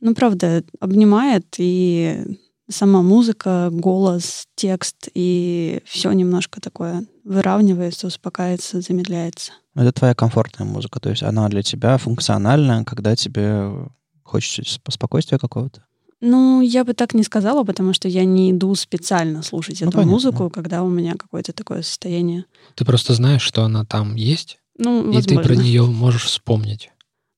ну, 0.00 0.14
правда, 0.14 0.62
обнимает 0.80 1.46
и 1.58 2.38
сама 2.68 3.02
музыка, 3.02 3.68
голос, 3.70 4.46
текст, 4.54 5.08
и 5.14 5.80
все 5.84 6.12
немножко 6.12 6.60
такое 6.60 7.04
выравнивается, 7.24 8.06
успокаивается, 8.06 8.80
замедляется. 8.80 9.52
Это 9.74 9.92
твоя 9.92 10.14
комфортная 10.14 10.66
музыка, 10.66 11.00
то 11.00 11.10
есть 11.10 11.22
она 11.22 11.48
для 11.48 11.62
тебя 11.62 11.98
функциональна, 11.98 12.84
когда 12.84 13.16
тебе 13.16 13.88
хочется 14.22 14.78
спокойствия 14.88 15.38
какого-то? 15.38 15.84
Ну, 16.20 16.60
я 16.60 16.84
бы 16.84 16.94
так 16.94 17.14
не 17.14 17.22
сказала, 17.22 17.62
потому 17.62 17.92
что 17.92 18.08
я 18.08 18.24
не 18.24 18.50
иду 18.50 18.74
специально 18.74 19.42
слушать 19.42 19.80
ну, 19.80 19.88
эту 19.88 19.98
понятно. 19.98 20.12
музыку, 20.12 20.50
когда 20.50 20.82
у 20.82 20.88
меня 20.88 21.14
какое-то 21.14 21.52
такое 21.52 21.82
состояние. 21.82 22.44
Ты 22.74 22.84
просто 22.84 23.14
знаешь, 23.14 23.42
что 23.42 23.62
она 23.62 23.84
там 23.84 24.16
есть, 24.16 24.58
ну, 24.76 25.02
и 25.02 25.14
возможно. 25.14 25.28
ты 25.28 25.38
про 25.42 25.54
нее 25.54 25.86
можешь 25.86 26.24
вспомнить. 26.24 26.90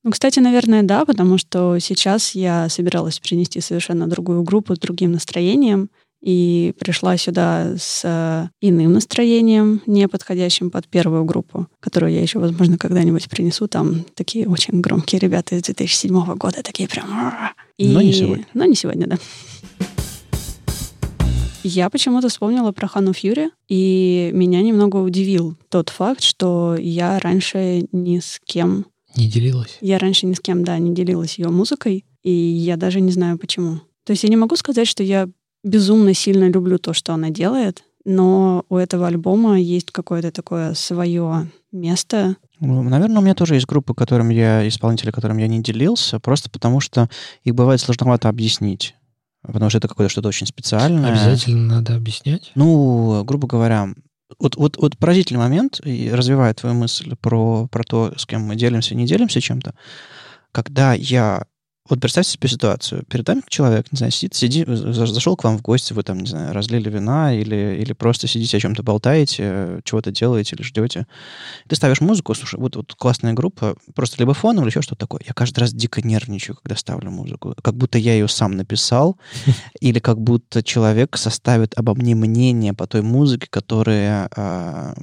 Ну, 0.03 0.11
кстати, 0.11 0.41
наверное, 0.41 0.83
да, 0.83 1.05
потому 1.05 1.37
что 1.37 1.79
сейчас 1.79 2.35
я 2.35 2.69
собиралась 2.69 3.19
принести 3.19 3.61
совершенно 3.61 4.07
другую 4.07 4.43
группу 4.43 4.75
с 4.75 4.79
другим 4.79 5.13
настроением, 5.13 5.91
и 6.21 6.75
пришла 6.79 7.17
сюда 7.17 7.77
с 7.79 8.03
э, 8.05 8.49
иным 8.61 8.93
настроением, 8.93 9.81
не 9.87 10.07
подходящим 10.07 10.71
под 10.71 10.87
первую 10.87 11.25
группу, 11.25 11.67
которую 11.81 12.13
я 12.13 12.21
еще, 12.21 12.39
возможно, 12.39 12.77
когда-нибудь 12.77 13.29
принесу. 13.31 13.69
Там 13.69 14.05
такие 14.15 14.47
очень 14.47 14.81
громкие 14.81 15.19
ребята 15.19 15.55
из 15.55 15.63
2007 15.63 16.35
года, 16.35 16.63
такие 16.63 16.89
прям... 16.89 17.07
И... 17.79 17.89
Но 17.89 18.03
не 18.03 18.13
сегодня. 18.13 18.47
Но 18.53 18.67
не 18.67 18.75
сегодня, 18.75 19.07
да. 19.07 19.19
Я 21.63 21.91
почему-то 21.91 22.29
вспомнила 22.29 22.73
про 22.73 22.89
Хану 22.89 23.13
Фьюри, 23.13 23.51
и 23.69 24.31
меня 24.33 24.63
немного 24.63 24.97
удивил 24.97 25.57
тот 25.69 25.91
факт, 25.91 26.23
что 26.23 26.77
я 26.79 27.19
раньше 27.19 27.87
ни 27.93 28.19
с 28.19 28.41
кем... 28.45 28.87
Не 29.17 29.29
делилась? 29.29 29.79
Я 29.81 29.99
раньше 29.99 30.27
ни 30.27 30.35
с 30.35 30.41
кем, 30.41 30.65
да, 30.65 30.79
не 30.79 30.95
делилась 30.95 31.39
ее 31.39 31.49
музыкой, 31.49 32.05
и 32.23 32.31
я 32.31 32.77
даже 32.77 33.01
не 33.01 33.13
знаю 33.13 33.39
почему. 33.39 33.81
То 34.05 34.13
есть 34.13 34.23
я 34.23 34.29
не 34.29 34.37
могу 34.37 34.57
сказать, 34.57 34.89
что 34.89 35.03
я 35.03 35.29
безумно 35.63 36.15
сильно 36.15 36.49
люблю 36.49 36.79
то, 36.79 36.93
что 36.93 37.13
она 37.13 37.31
делает, 37.31 37.85
но 38.05 38.65
у 38.69 38.77
этого 38.77 39.07
альбома 39.07 39.61
есть 39.61 39.91
какое-то 39.91 40.31
такое 40.31 40.75
свое 40.75 41.51
место. 41.71 42.37
Ну, 42.61 42.83
наверное, 42.83 43.19
у 43.19 43.23
меня 43.23 43.35
тоже 43.35 43.55
есть 43.55 43.67
группы, 43.67 43.95
которым 43.95 44.31
я, 44.31 44.67
исполнители, 44.67 45.11
которым 45.11 45.39
я 45.39 45.49
не 45.49 45.63
делился, 45.63 46.19
просто 46.19 46.51
потому 46.51 46.81
что 46.81 47.09
их 47.45 47.55
бывает 47.55 47.81
сложновато 47.81 48.29
объяснить. 48.29 48.95
Потому 49.43 49.71
что 49.71 49.79
это 49.79 49.89
какое-то 49.89 50.11
что-то 50.11 50.29
очень 50.29 50.47
специальное. 50.47 51.13
Обязательно 51.13 51.77
надо 51.77 51.97
объяснять? 51.97 52.53
Ну, 52.55 53.25
грубо 53.25 53.49
говоря, 53.49 53.89
вот, 54.39 54.57
вот, 54.57 54.77
вот 54.77 54.99
поразительный 54.99 55.41
момент, 55.41 55.81
и 55.85 56.11
развивает 56.11 56.59
твою 56.59 56.75
мысль 56.75 57.15
про, 57.17 57.67
про 57.69 57.83
то, 57.85 58.13
с 58.17 58.27
кем 58.27 58.43
мы 58.43 58.57
делимся 58.57 58.95
не 58.95 59.07
делимся 59.07 59.41
чем-то. 59.41 59.75
Когда 60.53 60.95
я 60.95 61.45
вот 61.91 62.01
представьте 62.01 62.33
себе 62.33 62.49
ситуацию. 62.49 63.05
Перед 63.09 63.29
вами 63.29 63.43
человек, 63.49 63.87
не 63.91 63.97
знаю, 63.97 64.13
сидит, 64.13 64.35
сиди, 64.35 64.65
зашел 64.67 65.37
к 65.37 65.43
вам 65.43 65.59
в 65.59 65.63
гости, 65.63 65.93
вы 65.93 66.05
там, 66.05 66.21
не 66.21 66.27
знаю, 66.27 66.55
разлили 66.55 66.89
вина 66.89 67.35
или, 67.35 67.79
или 67.81 67.93
просто 67.93 68.29
сидите 68.29 68.57
о 68.57 68.61
чем-то 68.61 68.83
болтаете, 68.83 69.81
чего-то 69.85 70.13
делаете 70.13 70.55
или 70.55 70.63
ждете. 70.63 71.07
Ты 71.69 71.77
ставишь 71.77 72.01
музыку, 72.01 72.35
слушай, 72.35 72.59
вот, 72.59 72.77
вот 72.77 72.95
классная 72.95 73.33
группа, 73.33 73.75
просто 73.95 74.17
либо 74.21 74.35
фоном, 74.35 74.63
или 74.63 74.71
еще 74.71 74.83
что-то 74.83 75.01
такое. 75.01 75.23
Я 75.27 75.35
каждый 75.35 75.59
раз 75.61 75.73
дико 75.73 76.01
нервничаю, 76.01 76.57
когда 76.57 76.77
ставлю 76.77 77.11
музыку. 77.11 77.55
Как 77.61 77.75
будто 77.75 77.99
я 77.99 78.15
ее 78.15 78.29
сам 78.29 78.57
написал, 78.57 79.19
или 79.81 79.99
как 79.99 80.21
будто 80.21 80.63
человек 80.63 81.17
составит 81.17 81.77
обо 81.77 81.95
мне 81.95 82.15
мнение 82.15 82.73
по 82.73 82.87
той 82.87 83.03
музыке, 83.03 83.49
которая, 83.51 84.31
а, 84.37 84.95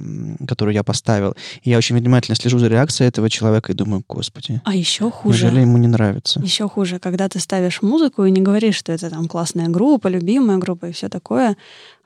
которую 0.46 0.74
я 0.74 0.82
поставил. 0.82 1.34
И 1.62 1.70
я 1.70 1.76
очень 1.76 1.96
внимательно 1.96 2.34
слежу 2.34 2.58
за 2.58 2.68
реакцией 2.68 3.08
этого 3.08 3.28
человека 3.28 3.72
и 3.72 3.74
думаю, 3.74 4.02
господи. 4.08 4.62
А 4.64 4.74
еще 4.74 5.10
хуже. 5.10 5.44
Неужели 5.44 5.60
ему 5.60 5.76
не 5.76 5.86
нравится? 5.86 6.40
Еще 6.40 6.66
хуже 6.66 6.77
хуже, 6.78 7.00
когда 7.00 7.28
ты 7.28 7.40
ставишь 7.40 7.82
музыку 7.82 8.24
и 8.24 8.30
не 8.30 8.40
говоришь, 8.40 8.76
что 8.76 8.92
это 8.92 9.10
там 9.10 9.26
классная 9.26 9.68
группа, 9.68 10.06
любимая 10.06 10.58
группа 10.58 10.86
и 10.86 10.92
все 10.92 11.08
такое, 11.08 11.56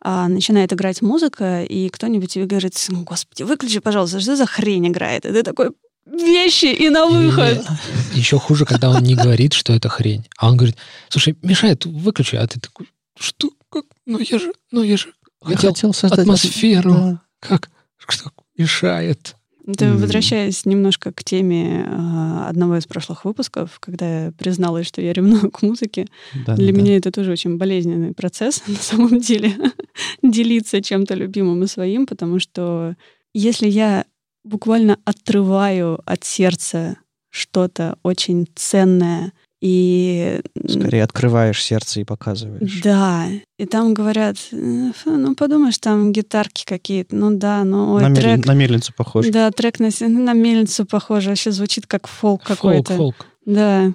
а 0.00 0.28
начинает 0.28 0.72
играть 0.72 1.02
музыка, 1.02 1.62
и 1.62 1.90
кто-нибудь 1.90 2.32
тебе 2.32 2.46
говорит, 2.46 2.74
господи, 2.90 3.42
выключи, 3.42 3.80
пожалуйста, 3.80 4.20
что 4.20 4.34
за 4.34 4.46
хрень 4.46 4.88
играет? 4.88 5.26
И 5.26 5.32
ты 5.32 5.42
такой, 5.42 5.72
вещи 6.06 6.64
и 6.84 6.88
на 6.88 7.06
выход. 7.06 7.66
Еще 8.14 8.38
хуже, 8.38 8.64
когда 8.64 8.88
он 8.88 9.02
не 9.02 9.14
говорит, 9.14 9.52
что 9.52 9.74
это 9.74 9.90
хрень. 9.90 10.24
А 10.38 10.48
он 10.48 10.56
говорит, 10.56 10.76
слушай, 11.10 11.36
мешает, 11.42 11.84
выключи. 11.84 12.36
А 12.36 12.46
ты 12.46 12.58
такой, 12.58 12.88
что? 13.18 13.50
Как? 13.68 13.84
Ну 14.06 14.20
я 14.20 14.38
же, 14.38 14.52
ну 14.70 14.82
я 14.82 14.96
же 14.96 15.12
я 15.46 15.56
хотел, 15.56 15.74
хотел 15.74 15.92
создать 15.92 16.20
атмосферу. 16.20 16.92
Да. 16.92 17.20
Как? 17.40 17.70
Что 17.98 18.30
мешает? 18.56 19.36
Это 19.72 19.86
mm. 19.86 19.96
возвращаясь 19.96 20.66
немножко 20.66 21.12
к 21.12 21.24
теме 21.24 21.86
э, 21.86 22.48
одного 22.48 22.76
из 22.76 22.86
прошлых 22.86 23.24
выпусков, 23.24 23.78
когда 23.80 24.24
я 24.24 24.32
призналась, 24.32 24.86
что 24.86 25.00
я 25.00 25.12
ревную 25.12 25.50
к 25.50 25.62
музыке. 25.62 26.06
Да, 26.46 26.56
Для 26.56 26.72
да, 26.72 26.78
меня 26.78 26.92
да. 26.92 26.98
это 26.98 27.10
тоже 27.10 27.32
очень 27.32 27.56
болезненный 27.56 28.12
процесс, 28.12 28.62
на 28.66 28.76
самом 28.76 29.18
деле, 29.20 29.54
делиться 30.22 30.82
чем-то 30.82 31.14
любимым 31.14 31.62
и 31.64 31.66
своим, 31.66 32.06
потому 32.06 32.38
что 32.38 32.96
если 33.32 33.66
я 33.66 34.04
буквально 34.44 34.98
отрываю 35.04 36.00
от 36.04 36.24
сердца 36.24 36.96
что-то 37.30 37.96
очень 38.02 38.46
ценное, 38.54 39.32
и... 39.62 40.40
Скорее 40.68 41.04
открываешь 41.04 41.62
сердце 41.62 42.00
и 42.00 42.04
показываешь. 42.04 42.80
Да. 42.82 43.28
И 43.58 43.66
там 43.66 43.94
говорят, 43.94 44.36
ну, 44.50 45.34
подумаешь, 45.36 45.78
там 45.78 46.12
гитарки 46.12 46.64
какие-то. 46.66 47.14
Ну 47.14 47.36
да, 47.36 47.62
ну... 47.62 47.92
Ой, 47.92 48.02
на, 48.02 48.12
трек... 48.12 48.38
мель... 48.38 48.46
на 48.46 48.54
мельницу 48.54 48.92
похож. 48.92 49.28
Да, 49.28 49.52
трек 49.52 49.78
на, 49.78 49.90
на 50.00 50.32
мельницу 50.32 50.84
похож. 50.84 51.26
Вообще 51.26 51.52
звучит 51.52 51.86
как 51.86 52.08
фолк 52.08 52.42
какой-то. 52.42 52.96
Фолк, 52.96 53.16
фолк. 53.16 53.26
Да 53.46 53.92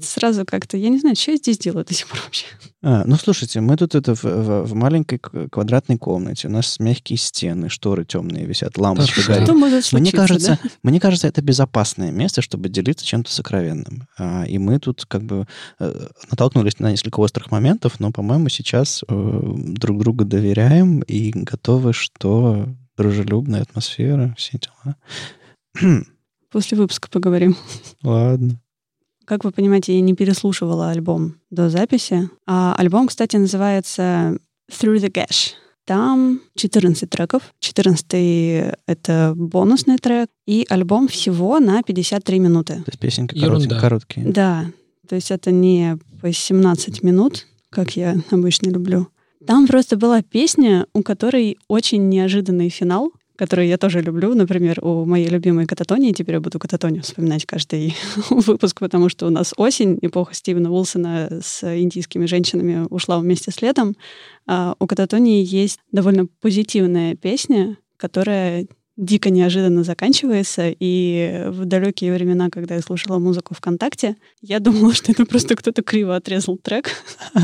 сразу 0.00 0.44
как-то, 0.44 0.76
я 0.76 0.88
не 0.88 0.98
знаю, 0.98 1.16
что 1.16 1.32
я 1.32 1.36
здесь 1.36 1.58
делаю 1.58 1.84
до 1.84 1.94
сих 1.94 2.08
пор 2.08 2.20
вообще. 2.24 2.46
А, 2.82 3.04
ну, 3.06 3.16
слушайте, 3.16 3.60
мы 3.60 3.76
тут 3.76 3.94
это 3.94 4.14
в, 4.14 4.24
в, 4.24 4.64
в 4.64 4.74
маленькой 4.74 5.18
квадратной 5.18 5.98
комнате, 5.98 6.48
у 6.48 6.50
нас 6.50 6.80
мягкие 6.80 7.16
стены, 7.16 7.68
шторы 7.68 8.04
темные 8.04 8.44
висят, 8.44 8.76
лампочки 8.76 9.20
да, 9.20 9.26
горят. 9.26 9.44
Что 9.44 9.54
может 9.54 9.92
мне 9.92 10.10
кажется, 10.10 10.58
да? 10.62 10.70
мне 10.82 11.00
кажется, 11.00 11.28
это 11.28 11.42
безопасное 11.42 12.10
место, 12.10 12.42
чтобы 12.42 12.68
делиться 12.68 13.06
чем-то 13.06 13.30
сокровенным. 13.30 14.08
А, 14.18 14.44
и 14.44 14.58
мы 14.58 14.78
тут 14.78 15.04
как 15.06 15.22
бы 15.22 15.46
э, 15.78 16.06
натолкнулись 16.30 16.78
на 16.80 16.90
несколько 16.90 17.20
острых 17.20 17.50
моментов, 17.50 18.00
но, 18.00 18.10
по-моему, 18.10 18.48
сейчас 18.48 19.04
э, 19.08 19.42
друг 19.56 19.98
другу 20.00 20.24
доверяем 20.24 21.00
и 21.00 21.30
готовы, 21.30 21.92
что 21.92 22.66
дружелюбная 22.96 23.62
атмосфера, 23.62 24.34
все 24.36 24.58
дела. 24.58 24.96
После 26.50 26.76
выпуска 26.76 27.08
поговорим. 27.08 27.56
Ладно. 28.02 28.60
Как 29.24 29.44
вы 29.44 29.52
понимаете, 29.52 29.94
я 29.94 30.00
не 30.00 30.14
переслушивала 30.14 30.90
альбом 30.90 31.36
до 31.50 31.68
записи. 31.68 32.28
А 32.46 32.74
альбом, 32.76 33.08
кстати, 33.08 33.36
называется 33.36 34.38
Through 34.70 34.98
the 34.98 35.10
Gash. 35.10 35.52
Там 35.84 36.40
14 36.54 37.10
треков. 37.10 37.42
14 37.58 38.76
это 38.86 39.32
бонусный 39.36 39.98
трек. 39.98 40.28
И 40.46 40.66
альбом 40.68 41.08
всего 41.08 41.58
на 41.60 41.82
53 41.82 42.38
минуты. 42.38 42.74
То 42.74 42.84
есть 42.88 42.98
песенки 42.98 43.38
короткие, 43.38 43.80
короткие. 43.80 44.26
Да. 44.26 44.66
То 45.08 45.16
есть 45.16 45.30
это 45.30 45.50
не 45.50 45.98
по 46.20 46.32
17 46.32 47.02
минут, 47.02 47.46
как 47.70 47.96
я 47.96 48.16
обычно 48.30 48.70
люблю. 48.70 49.08
Там 49.46 49.66
просто 49.66 49.96
была 49.96 50.22
песня, 50.22 50.86
у 50.94 51.02
которой 51.02 51.58
очень 51.66 52.08
неожиданный 52.08 52.68
финал 52.68 53.10
которые 53.36 53.68
я 53.68 53.78
тоже 53.78 54.00
люблю. 54.00 54.34
Например, 54.34 54.78
у 54.82 55.04
моей 55.04 55.28
любимой 55.28 55.66
Кататонии, 55.66 56.12
теперь 56.12 56.36
я 56.36 56.40
буду 56.40 56.58
Кататонию 56.58 57.02
вспоминать 57.02 57.46
каждый 57.46 57.96
выпуск, 58.30 58.80
потому 58.80 59.08
что 59.08 59.26
у 59.26 59.30
нас 59.30 59.54
осень, 59.56 59.98
эпоха 60.02 60.34
Стивена 60.34 60.70
Уилсона 60.70 61.40
с 61.42 61.62
индийскими 61.62 62.26
женщинами 62.26 62.86
ушла 62.90 63.18
вместе 63.18 63.50
с 63.50 63.62
летом. 63.62 63.96
А 64.46 64.74
у 64.78 64.86
Кататонии 64.86 65.44
есть 65.44 65.80
довольно 65.92 66.26
позитивная 66.40 67.14
песня, 67.14 67.76
которая 67.96 68.66
дико 69.02 69.30
неожиданно 69.30 69.82
заканчивается, 69.82 70.72
и 70.78 71.44
в 71.48 71.64
далекие 71.64 72.14
времена, 72.14 72.50
когда 72.50 72.76
я 72.76 72.82
слушала 72.82 73.18
музыку 73.18 73.54
ВКонтакте, 73.54 74.16
я 74.40 74.60
думала, 74.60 74.94
что 74.94 75.10
это 75.10 75.26
просто 75.26 75.56
кто-то 75.56 75.82
криво 75.82 76.14
отрезал 76.14 76.56
трек. 76.56 76.90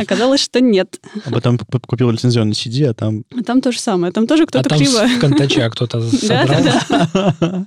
Оказалось, 0.00 0.40
что 0.40 0.60
нет. 0.60 1.00
А 1.24 1.30
потом 1.30 1.58
купил 1.86 2.10
лицензионный 2.10 2.52
CD, 2.52 2.86
а 2.86 2.94
там... 2.94 3.24
А 3.38 3.42
там 3.42 3.60
то 3.60 3.72
же 3.72 3.78
самое, 3.78 4.12
там 4.12 4.26
тоже 4.26 4.46
кто-то 4.46 4.74
а 4.74 4.78
криво... 4.78 5.00
там 5.00 5.10
ВКонтаче 5.10 5.68
кто-то 5.70 6.00
собрал. 6.10 7.66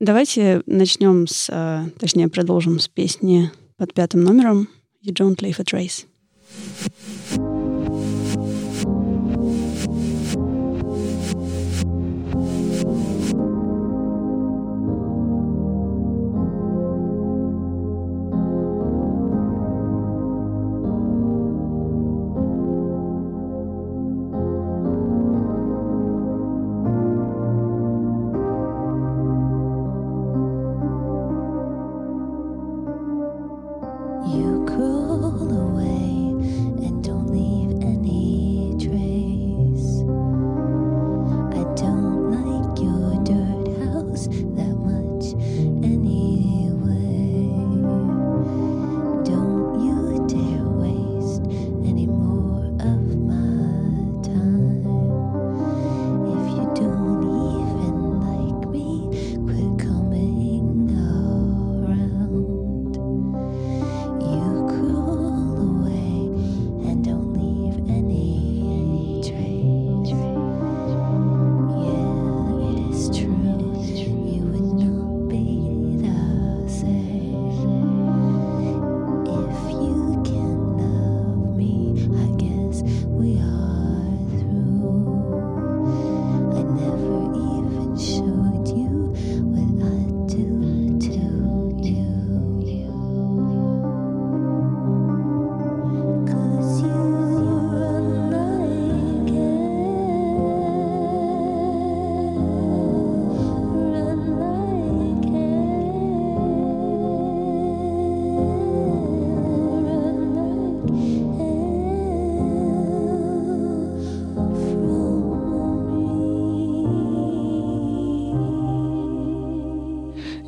Давайте 0.00 0.62
начнем 0.66 1.26
с... 1.26 1.48
А, 1.50 1.86
точнее, 1.98 2.28
продолжим 2.28 2.78
с 2.80 2.88
песни 2.88 3.50
под 3.76 3.94
пятым 3.94 4.22
номером 4.22 4.68
«You 5.04 5.14
don't 5.14 5.36
leave 5.36 5.56
a 5.58 5.64
trace». 5.64 6.04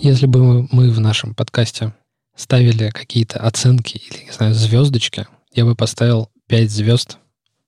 Если 0.02 0.26
бы 0.26 0.66
мы, 0.73 0.90
в 0.90 0.99
нашем 0.99 1.32
подкасте 1.32 1.92
ставили 2.35 2.90
какие-то 2.90 3.38
оценки 3.38 3.99
или, 3.99 4.25
не 4.25 4.32
знаю, 4.32 4.52
звездочки, 4.52 5.28
я 5.54 5.64
бы 5.64 5.76
поставил 5.76 6.28
5 6.49 6.71
звезд. 6.73 7.18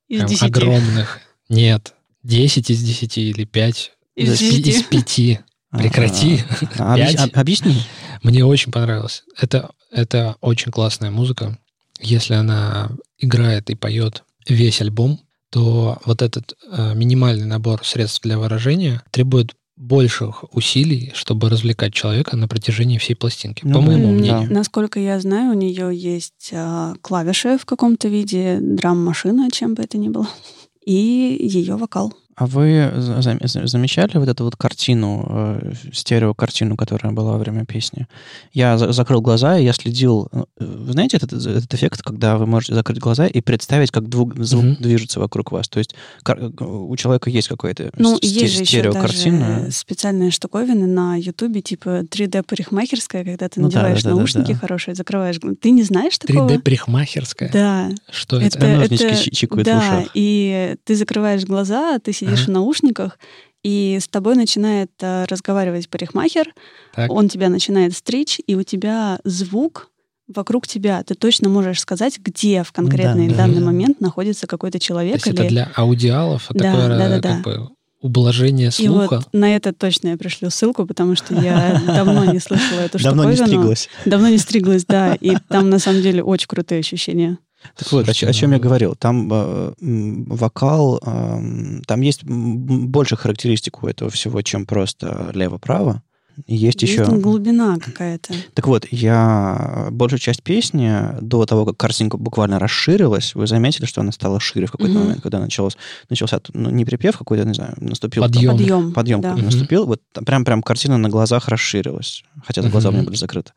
Из 0.08 0.18
прям 0.18 0.28
10. 0.28 0.42
огромных. 0.42 1.20
Нет, 1.48 1.94
10 2.24 2.70
из 2.70 2.82
10 2.82 3.18
или 3.18 3.44
5 3.44 3.92
Из 4.16 4.32
из, 4.42 4.64
10. 4.64 4.66
из 4.66 4.82
5. 4.82 5.40
Прекрати. 5.70 6.42
А, 6.76 6.94
об- 6.94 7.30
Объясни. 7.38 7.80
Мне 8.24 8.44
очень 8.44 8.72
понравилось. 8.72 9.22
Это, 9.40 9.70
это 9.92 10.34
очень 10.40 10.72
классная 10.72 11.12
музыка. 11.12 11.56
Если 12.00 12.34
она 12.34 12.90
играет 13.18 13.70
и 13.70 13.76
поет 13.76 14.24
весь 14.48 14.80
альбом, 14.80 15.20
то 15.50 16.00
вот 16.04 16.20
этот 16.20 16.54
э, 16.72 16.94
минимальный 16.96 17.46
набор 17.46 17.84
средств 17.86 18.22
для 18.24 18.38
выражения 18.38 19.02
требует 19.12 19.54
больших 19.76 20.44
усилий, 20.54 21.10
чтобы 21.14 21.48
развлекать 21.50 21.92
человека 21.92 22.36
на 22.36 22.46
протяжении 22.48 22.98
всей 22.98 23.14
пластинки, 23.14 23.62
Ну 23.64 23.74
по 23.74 23.80
да, 23.80 23.86
моему 23.86 24.08
М, 24.10 24.16
мнению. 24.16 24.52
Насколько 24.52 25.00
я 25.00 25.18
знаю, 25.20 25.50
у 25.50 25.54
нее 25.54 25.90
есть 25.92 26.50
а, 26.52 26.94
клавиши 27.02 27.58
в 27.58 27.64
каком-то 27.66 28.08
виде, 28.08 28.58
драм-машина, 28.60 29.50
чем 29.50 29.74
бы 29.74 29.82
это 29.82 29.98
ни 29.98 30.08
было, 30.08 30.28
и 30.86 30.92
ее 31.40 31.76
вокал. 31.76 32.14
А 32.36 32.46
вы 32.46 32.90
за- 32.96 33.22
за- 33.22 33.38
за- 33.42 33.66
замечали 33.66 34.10
вот 34.18 34.28
эту 34.28 34.44
вот 34.44 34.56
картину, 34.56 35.26
э, 35.28 35.72
стереокартину, 35.92 36.76
которая 36.76 37.12
была 37.12 37.32
во 37.32 37.38
время 37.38 37.64
песни? 37.64 38.06
Я 38.52 38.76
за- 38.78 38.92
закрыл 38.92 39.20
глаза, 39.20 39.58
и 39.58 39.64
я 39.64 39.72
следил... 39.72 40.28
э, 40.32 40.42
Вы 40.58 40.92
знаете 40.92 41.16
этот, 41.18 41.32
этот 41.32 41.72
эффект, 41.74 42.02
когда 42.02 42.36
вы 42.36 42.46
можете 42.46 42.74
закрыть 42.74 42.98
глаза 42.98 43.26
и 43.26 43.40
представить, 43.40 43.90
как 43.90 44.08
двуг- 44.08 44.36
звук 44.42 44.64
Мгм. 44.64 44.76
движется 44.80 45.20
вокруг 45.20 45.52
вас? 45.52 45.68
То 45.68 45.78
есть 45.78 45.94
кар- 46.22 46.40
у 46.60 46.96
человека 46.96 47.30
есть 47.30 47.48
какая-то 47.48 47.90
Ну, 47.98 48.18
есть 48.20 48.34
же 48.34 48.44
еще 48.62 48.64
стереокартина. 48.64 49.58
даже 49.60 49.70
специальные 49.72 50.30
штуковины 50.30 50.86
на 50.86 51.16
Ютубе, 51.16 51.60
типа 51.60 52.02
3D-парикмахерская, 52.10 53.24
когда 53.24 53.48
ты 53.48 53.60
Ну 53.60 53.68
да, 53.68 53.76
надеваешь 53.82 54.02
да, 54.02 54.08
да, 54.10 54.14
да, 54.14 54.16
наушники 54.16 54.52
да. 54.52 54.58
хорошие, 54.58 54.94
закрываешь. 54.94 55.38
гл- 55.38 55.54
Ты 55.60 55.70
не 55.70 55.82
знаешь 55.82 56.18
такого? 56.18 56.48
3D-парикмахерская. 56.48 57.50
Да, 57.52 57.90
Что 58.10 58.40
это? 58.40 58.58
это, 58.58 58.66
это- 58.94 59.16
чи- 59.22 59.30
чикают 59.30 59.66
в 59.66 59.70
да, 59.70 59.78
ушах. 59.78 60.08
и 60.14 60.76
ты 60.84 60.96
закрываешь 60.96 61.44
глаза, 61.44 61.98
ты 61.98 62.12
сидишь 62.12 62.23
Ага. 62.26 62.36
в 62.36 62.48
наушниках, 62.48 63.18
и 63.62 63.98
с 64.00 64.08
тобой 64.08 64.34
начинает 64.36 64.90
э, 65.00 65.24
разговаривать 65.28 65.88
парикмахер, 65.88 66.52
Так. 66.94 67.10
он 67.10 67.28
тебя 67.28 67.48
начинает 67.48 67.94
стричь, 67.96 68.40
и 68.46 68.54
у 68.54 68.62
тебя 68.62 69.18
звук 69.24 69.90
вокруг 70.28 70.66
тебя. 70.66 71.02
Ты 71.02 71.14
точно 71.14 71.48
можешь 71.48 71.80
сказать, 71.80 72.18
где 72.18 72.62
в 72.62 72.72
конкретный 72.72 73.28
да, 73.28 73.36
данный 73.36 73.60
да. 73.60 73.64
момент 73.66 74.00
находится 74.00 74.46
какой-то 74.46 74.78
То 74.78 74.84
человек. 74.84 75.14
есть 75.14 75.26
это 75.26 75.42
или- 75.42 75.48
для 75.50 75.70
аудиалов, 75.76 76.46
а 76.50 76.54
Да, 76.54 76.72
такое 76.72 76.88
да, 76.88 76.96
да, 76.98 77.16
э, 77.16 77.20
да. 77.20 77.28
как 77.36 77.42
бы 77.44 77.68
ублажение 78.00 78.68
И 78.68 78.70
слуха. 78.70 79.16
вот 79.16 79.28
на 79.32 79.56
это 79.56 79.72
точно 79.72 80.08
я 80.08 80.16
пришлю 80.18 80.50
ссылку, 80.50 80.84
потому 80.86 81.14
что 81.16 81.34
я 81.34 81.80
давно 81.86 82.24
не 82.30 82.38
слышала 82.38 82.80
эту 82.80 83.02
Давно 83.02 83.24
не 83.24 83.34
штуковину. 83.36 83.46
стриглась. 83.62 83.88
Давно 84.04 84.28
не 84.28 84.36
стриглась, 84.38 84.84
да. 84.84 85.14
И 85.14 85.36
там 85.48 85.70
на 85.70 85.78
самом 85.78 86.02
деле 86.02 86.22
очень 86.22 86.46
крутые 86.46 86.80
ощущения. 86.80 87.38
Так 87.76 87.90
вот, 87.92 88.02
о, 88.02 88.04
Слушайте, 88.04 88.20
чё- 88.20 88.28
о 88.28 88.32
чем 88.32 88.50
ну- 88.50 88.56
я 88.56 88.62
говорил. 88.62 88.94
Там 88.94 89.28
э, 89.32 89.72
вокал, 89.80 91.00
эм, 91.04 91.82
там 91.86 92.00
есть 92.00 92.24
больше 92.24 93.16
характеристик 93.16 93.82
у 93.82 93.86
этого 93.88 94.10
всего, 94.10 94.42
чем 94.42 94.66
просто 94.66 95.30
лево-право. 95.34 96.02
Есть, 96.48 96.82
Есть 96.82 96.94
еще... 96.94 97.04
там 97.04 97.20
глубина 97.20 97.78
какая-то. 97.78 98.34
Так 98.54 98.66
вот, 98.66 98.86
я 98.90 99.86
большую 99.92 100.18
часть 100.18 100.42
песни, 100.42 100.92
до 101.20 101.46
того, 101.46 101.64
как 101.64 101.76
картинка 101.76 102.16
буквально 102.16 102.58
расширилась, 102.58 103.36
вы 103.36 103.46
заметили, 103.46 103.86
что 103.86 104.00
она 104.00 104.10
стала 104.10 104.40
шире 104.40 104.66
в 104.66 104.72
какой-то 104.72 104.94
Мгм. 104.94 105.02
момент, 105.04 105.22
когда 105.22 105.38
началось, 105.38 105.76
начался, 106.10 106.40
ну, 106.52 106.70
не 106.70 106.84
припев 106.84 107.16
какой-то, 107.16 107.44
не 107.44 107.54
знаю, 107.54 107.74
наступил... 107.76 108.24
там 108.24 108.32
Подъем. 108.32 108.50
Подъем. 108.56 108.92
Подъем 108.92 109.20
да. 109.20 109.36
наступил, 109.36 109.86
вот 109.86 110.02
там 110.12 110.24
прям, 110.24 110.44
прям 110.44 110.60
картина 110.64 110.98
на 110.98 111.08
глазах 111.08 111.46
расширилась, 111.48 112.24
хотя 112.44 112.62
за 112.62 112.68
глаза 112.68 112.88
у 112.88 112.92
меня 112.92 113.04
были 113.04 113.14
закрыты. 113.16 113.52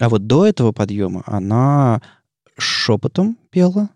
А 0.00 0.08
вот 0.08 0.26
до 0.26 0.46
этого 0.46 0.72
подъема 0.72 1.24
она 1.26 2.00
шепотом 2.58 3.38
пела, 3.50 3.90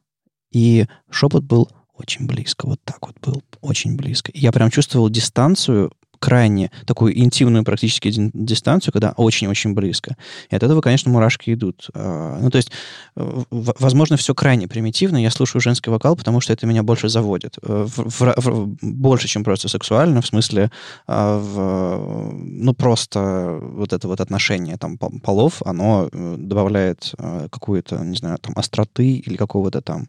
и 0.51 0.87
шепот 1.11 1.45
был 1.45 1.69
очень 1.95 2.27
близко, 2.27 2.67
вот 2.67 2.81
так 2.85 3.07
вот 3.07 3.17
был, 3.21 3.43
очень 3.61 3.97
близко. 3.97 4.31
Я 4.35 4.53
прям 4.53 4.71
чувствовал 4.71 5.11
дистанцию, 5.11 5.93
крайне 6.19 6.71
такую 6.87 7.19
интимную 7.19 7.65
практически 7.65 8.11
дистанцию, 8.35 8.93
когда 8.93 9.13
очень-очень 9.17 9.75
близко. 9.75 10.17
И 10.51 10.57
от 10.57 10.63
этого, 10.63 10.81
конечно, 10.81 11.11
мурашки 11.11 11.53
идут. 11.55 11.89
А, 11.95 12.39
Ну, 12.41 12.51
то 12.51 12.57
есть, 12.59 12.71
э, 13.17 13.43
возможно, 13.51 14.17
все 14.17 14.35
крайне 14.35 14.69
примитивно. 14.69 15.17
Я 15.19 15.31
слушаю 15.31 15.61
женский 15.61 15.91
вокал, 15.91 16.17
потому 16.17 16.41
что 16.41 16.53
это 16.53 16.67
меня 16.67 16.83
больше 16.83 17.09
заводит. 17.09 17.59
Э, 17.63 17.87
в- 17.87 18.11
в- 18.21 18.35
в- 18.37 18.77
больше, 18.83 19.29
чем 19.29 19.45
просто 19.45 19.69
сексуально, 19.69 20.21
в 20.21 20.27
смысле, 20.27 20.71
а, 21.07 21.39
в, 21.39 22.33
ну, 22.35 22.75
просто 22.75 23.59
вот 23.61 23.93
это 23.93 24.09
вот 24.09 24.21
отношение 24.21 24.77
там 24.77 24.97
пол- 24.99 25.21
полов, 25.23 25.63
оно 25.65 26.09
э, 26.13 26.37
добавляет 26.39 27.15
какую-то, 27.51 27.99
не 28.05 28.17
знаю, 28.17 28.39
там, 28.39 28.53
остроты 28.57 29.13
или 29.27 29.37
какого-то 29.37 29.81
там 29.81 30.09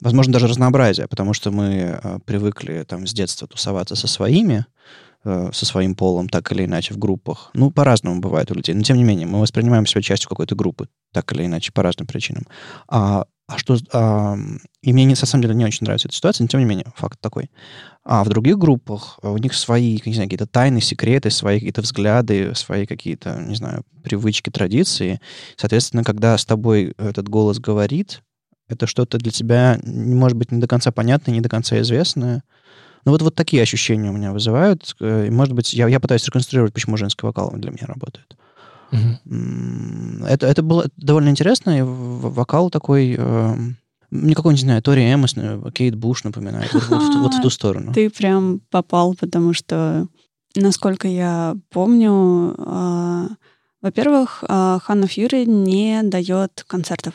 возможно, 0.00 0.32
даже 0.32 0.46
разнообразия, 0.46 1.06
потому 1.06 1.32
что 1.32 1.50
мы 1.50 1.98
э, 2.02 2.18
привыкли 2.26 2.84
там 2.86 3.06
с 3.06 3.12
детства 3.14 3.48
тусоваться 3.48 3.96
со 3.96 4.06
своими, 4.06 4.66
э, 5.26 5.50
со 5.52 5.66
своим 5.66 5.94
полом, 5.94 6.28
так 6.28 6.50
или 6.52 6.64
иначе, 6.64 6.94
в 6.94 6.98
группах. 6.98 7.50
Ну, 7.52 7.70
по-разному 7.70 8.20
бывает 8.20 8.50
у 8.50 8.54
людей. 8.54 8.74
Но, 8.74 8.82
тем 8.82 8.96
не 8.96 9.04
менее, 9.04 9.26
мы 9.26 9.40
воспринимаем 9.40 9.84
себя 9.84 10.00
частью 10.00 10.28
какой-то 10.28 10.54
группы, 10.54 10.88
так 11.12 11.30
или 11.32 11.44
иначе, 11.44 11.72
по 11.72 11.82
разным 11.82 12.06
причинам. 12.06 12.44
А, 12.88 13.26
а 13.48 13.58
что... 13.58 13.76
а, 13.92 14.36
и 14.82 14.92
мне, 14.92 15.04
не, 15.04 15.10
на 15.10 15.26
самом 15.26 15.42
деле, 15.42 15.54
не 15.54 15.64
очень 15.64 15.84
нравится 15.84 16.08
эта 16.08 16.16
ситуация, 16.16 16.44
но, 16.44 16.48
тем 16.48 16.60
не 16.60 16.66
менее, 16.66 16.86
факт 16.96 17.20
такой. 17.20 17.50
А 18.04 18.24
в 18.24 18.28
других 18.28 18.56
группах 18.56 19.18
э, 19.22 19.28
у 19.28 19.36
них 19.36 19.52
свои, 19.54 20.00
не 20.06 20.14
знаю, 20.14 20.28
какие-то 20.28 20.46
тайны, 20.46 20.80
секреты, 20.80 21.30
свои 21.30 21.58
какие-то 21.58 21.82
взгляды, 21.82 22.54
свои 22.54 22.86
какие-то, 22.86 23.38
не 23.40 23.56
знаю, 23.56 23.84
привычки, 24.02 24.50
традиции. 24.50 25.20
Соответственно, 25.56 26.04
когда 26.04 26.38
с 26.38 26.44
тобой 26.44 26.94
этот 26.98 27.28
голос 27.28 27.58
говорит, 27.58 28.22
это 28.68 28.86
что-то 28.86 29.18
для 29.18 29.30
тебя, 29.30 29.78
может 29.84 30.36
быть, 30.36 30.50
не 30.50 30.60
до 30.60 30.66
конца 30.66 30.90
понятное, 30.90 31.34
не 31.34 31.40
до 31.40 31.48
конца 31.48 31.80
известное. 31.80 32.42
Ну, 33.06 33.12
вот, 33.12 33.22
вот 33.22 33.34
такие 33.36 33.62
ощущения 33.62 34.10
у 34.10 34.12
меня 34.12 34.32
вызывают. 34.32 34.94
Э, 35.00 35.30
Может 35.30 35.54
быть, 35.54 35.72
я, 35.72 35.86
я 35.88 36.00
пытаюсь 36.00 36.26
реконструировать, 36.26 36.74
почему 36.74 36.96
женский 36.98 37.24
вокал 37.24 37.52
для 37.54 37.70
меня 37.70 37.86
работает. 37.86 38.36
М, 38.92 40.24
Это, 40.24 40.46
это 40.46 40.62
было 40.62 40.86
довольно 40.96 41.28
интересно. 41.30 41.78
И 41.78 41.82
вокал 41.82 42.70
такой... 42.70 43.14
э, 43.18 43.54
никакой, 44.10 44.54
не 44.54 44.60
знаю, 44.60 44.82
Тори 44.82 45.02
Эмос, 45.12 45.34
э, 45.36 45.60
Кейт 45.72 45.94
Буш 45.96 46.24
напоминает. 46.24 46.72
Вот, 46.74 46.88
вот 46.88 47.02
в 47.02 47.12
ту- 47.12 47.18
вот 47.20 47.34
в 47.34 47.40
ту 47.42 47.50
сторону. 47.50 47.92
Ты 47.94 48.10
прям 48.10 48.60
попал, 48.70 49.14
потому 49.14 49.52
что, 49.52 50.06
насколько 50.54 51.08
я 51.08 51.56
помню, 51.70 52.54
а, 52.58 53.28
во-первых, 53.82 54.42
а, 54.48 54.78
Ханна 54.80 55.06
Фьюри 55.06 55.44
не 55.46 56.02
дает 56.02 56.64
концертов. 56.66 57.14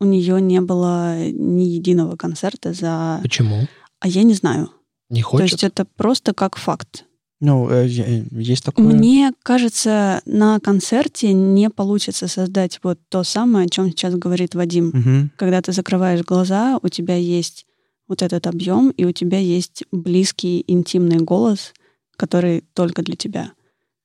У 0.00 0.04
нее 0.04 0.40
не 0.40 0.60
было 0.60 1.28
ни 1.28 1.62
единого 1.64 2.16
концерта 2.16 2.72
за... 2.72 3.20
Почему? 3.22 3.66
А 4.00 4.08
я 4.08 4.22
не 4.22 4.34
знаю. 4.34 4.70
Не 5.14 5.22
То 5.22 5.28
хочет? 5.28 5.52
есть 5.52 5.64
это 5.64 5.84
просто 5.84 6.34
как 6.34 6.56
факт. 6.56 7.04
Ну, 7.40 7.70
э, 7.70 7.86
е- 7.86 8.26
есть 8.32 8.64
такое... 8.64 8.84
Мне 8.84 9.32
кажется, 9.42 10.22
на 10.26 10.58
концерте 10.60 11.32
не 11.32 11.70
получится 11.70 12.26
создать 12.26 12.80
вот 12.82 12.98
то 13.08 13.22
самое, 13.22 13.66
о 13.66 13.68
чем 13.68 13.90
сейчас 13.90 14.14
говорит 14.16 14.54
Вадим. 14.54 14.86
Мгм. 14.86 15.30
Когда 15.36 15.62
ты 15.62 15.72
закрываешь 15.72 16.22
глаза, 16.24 16.78
у 16.82 16.88
тебя 16.88 17.16
есть 17.16 17.66
вот 18.08 18.22
этот 18.22 18.46
объем, 18.46 18.90
и 18.90 19.04
у 19.04 19.12
тебя 19.12 19.38
есть 19.38 19.84
близкий, 19.92 20.64
интимный 20.66 21.18
голос, 21.18 21.74
который 22.16 22.64
только 22.74 23.02
для 23.02 23.14
тебя. 23.14 23.52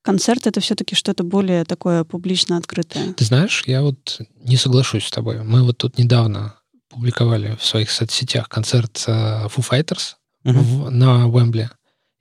Концерт 0.03 0.45
это 0.45 0.59
все-таки 0.59 0.95
что-то 0.95 1.23
более 1.23 1.65
такое 1.65 2.03
публично 2.03 2.57
открытое. 2.57 3.13
Ты 3.13 3.25
знаешь, 3.25 3.63
я 3.65 3.81
вот 3.81 4.21
не 4.43 4.57
соглашусь 4.57 5.05
с 5.05 5.11
тобой. 5.11 5.43
Мы 5.43 5.63
вот 5.63 5.77
тут 5.77 5.97
недавно 5.97 6.55
публиковали 6.89 7.57
в 7.59 7.65
своих 7.65 7.89
соцсетях 7.91 8.47
концерт 8.49 9.03
э, 9.07 9.47
Foo 9.47 9.63
Fighters 9.67 10.15
В- 10.43 10.89
на 10.89 11.27
Уэмбли. 11.27 11.69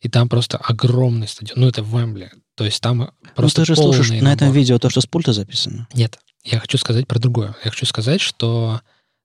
И 0.00 0.08
там 0.08 0.28
просто 0.28 0.58
огромный 0.58 1.26
стадион. 1.28 1.60
Ну, 1.60 1.66
это 1.68 1.82
в 1.82 1.94
Уэмбли. 1.94 2.30
То 2.56 2.64
есть 2.64 2.80
там 2.80 2.98
Ну, 2.98 3.10
просто 3.34 3.62
ты 3.62 3.66
же 3.66 3.76
слушаешь 3.76 4.10
на 4.10 4.32
этом 4.32 4.48
набор. 4.48 4.54
видео 4.56 4.78
то, 4.78 4.90
что 4.90 5.00
с 5.00 5.06
пульта 5.06 5.32
записано. 5.32 5.88
Нет, 5.94 6.18
я 6.44 6.60
хочу 6.60 6.78
сказать 6.78 7.06
про 7.08 7.18
другое. 7.18 7.56
Я 7.64 7.70
хочу 7.70 7.86
сказать, 7.86 8.20
что 8.20 8.80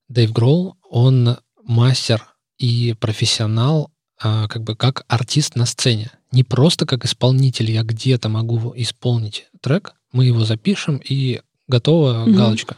Дэйв 0.09 0.31
Гролл, 0.31 0.77
он 0.89 1.37
мастер 1.63 2.27
и 2.57 2.95
профессионал 2.99 3.91
а, 4.25 4.47
как 4.47 4.63
бы 4.63 4.75
как 4.75 5.03
артист 5.09 5.55
на 5.55 5.65
сцене. 5.65 6.11
Не 6.31 6.43
просто 6.43 6.85
как 6.85 7.03
исполнитель, 7.03 7.69
я 7.71 7.83
где-то 7.83 8.29
могу 8.29 8.71
исполнить 8.75 9.47
трек, 9.61 9.95
мы 10.13 10.25
его 10.25 10.45
запишем 10.45 10.97
и 10.97 11.41
готова 11.67 12.25
Мгм. 12.25 12.35
галочка. 12.35 12.77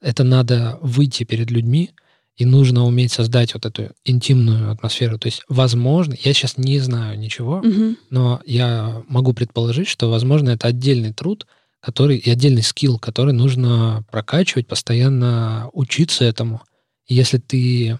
Это 0.00 0.24
надо 0.24 0.78
выйти 0.80 1.24
перед 1.24 1.50
людьми, 1.50 1.90
и 2.36 2.44
нужно 2.44 2.84
уметь 2.84 3.12
создать 3.12 3.54
вот 3.54 3.64
эту 3.66 3.90
интимную 4.04 4.70
атмосферу. 4.70 5.18
То 5.18 5.26
есть, 5.26 5.42
возможно, 5.48 6.14
я 6.22 6.32
сейчас 6.34 6.58
не 6.58 6.78
знаю 6.80 7.18
ничего, 7.18 7.62
Мгм. 7.62 7.96
но 8.10 8.40
я 8.44 9.02
могу 9.08 9.32
предположить, 9.32 9.88
что, 9.88 10.10
возможно, 10.10 10.50
это 10.50 10.68
отдельный 10.68 11.12
труд, 11.12 11.46
который 11.80 12.18
и 12.18 12.30
отдельный 12.30 12.62
скилл, 12.62 12.98
который 12.98 13.32
нужно 13.32 14.04
прокачивать, 14.10 14.66
постоянно 14.66 15.70
учиться 15.72 16.24
этому. 16.24 16.62
И 17.06 17.14
если 17.14 17.38
ты 17.38 17.98